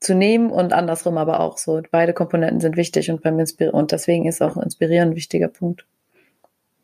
[0.00, 1.82] zu nehmen und andersrum aber auch so.
[1.90, 5.86] Beide Komponenten sind wichtig und beim Inspirieren und deswegen ist auch Inspirieren ein wichtiger Punkt.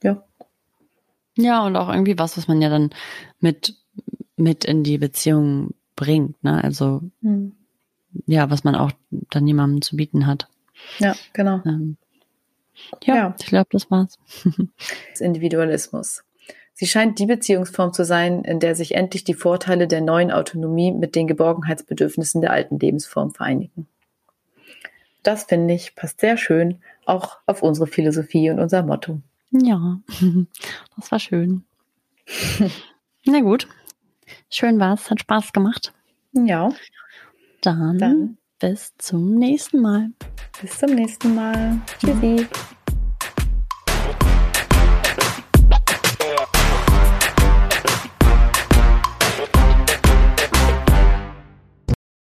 [0.02, 0.22] Ja.
[1.36, 2.90] Ja, und auch irgendwie was, was man ja dann
[3.40, 3.76] mit,
[4.36, 6.62] mit in die Beziehung bringt, ne?
[6.62, 7.52] Also, hm.
[8.26, 10.48] ja, was man auch dann jemandem zu bieten hat.
[10.98, 11.60] Ja, genau.
[11.64, 11.96] Ähm,
[13.04, 14.18] ja, ja, ich glaube, das war's.
[15.10, 16.24] das Individualismus.
[16.74, 20.92] Sie scheint die Beziehungsform zu sein, in der sich endlich die Vorteile der neuen Autonomie
[20.92, 23.86] mit den Geborgenheitsbedürfnissen der alten Lebensform vereinigen.
[25.22, 29.20] Das finde ich passt sehr schön auch auf unsere Philosophie und unser Motto.
[29.50, 30.00] Ja,
[30.96, 31.64] das war schön.
[33.24, 33.68] Na gut,
[34.50, 35.92] schön war's, hat Spaß gemacht.
[36.32, 36.70] Ja.
[37.60, 40.10] Dann, Dann bis zum nächsten Mal.
[40.60, 41.80] Bis zum nächsten Mal.
[42.00, 42.46] Tschüssi.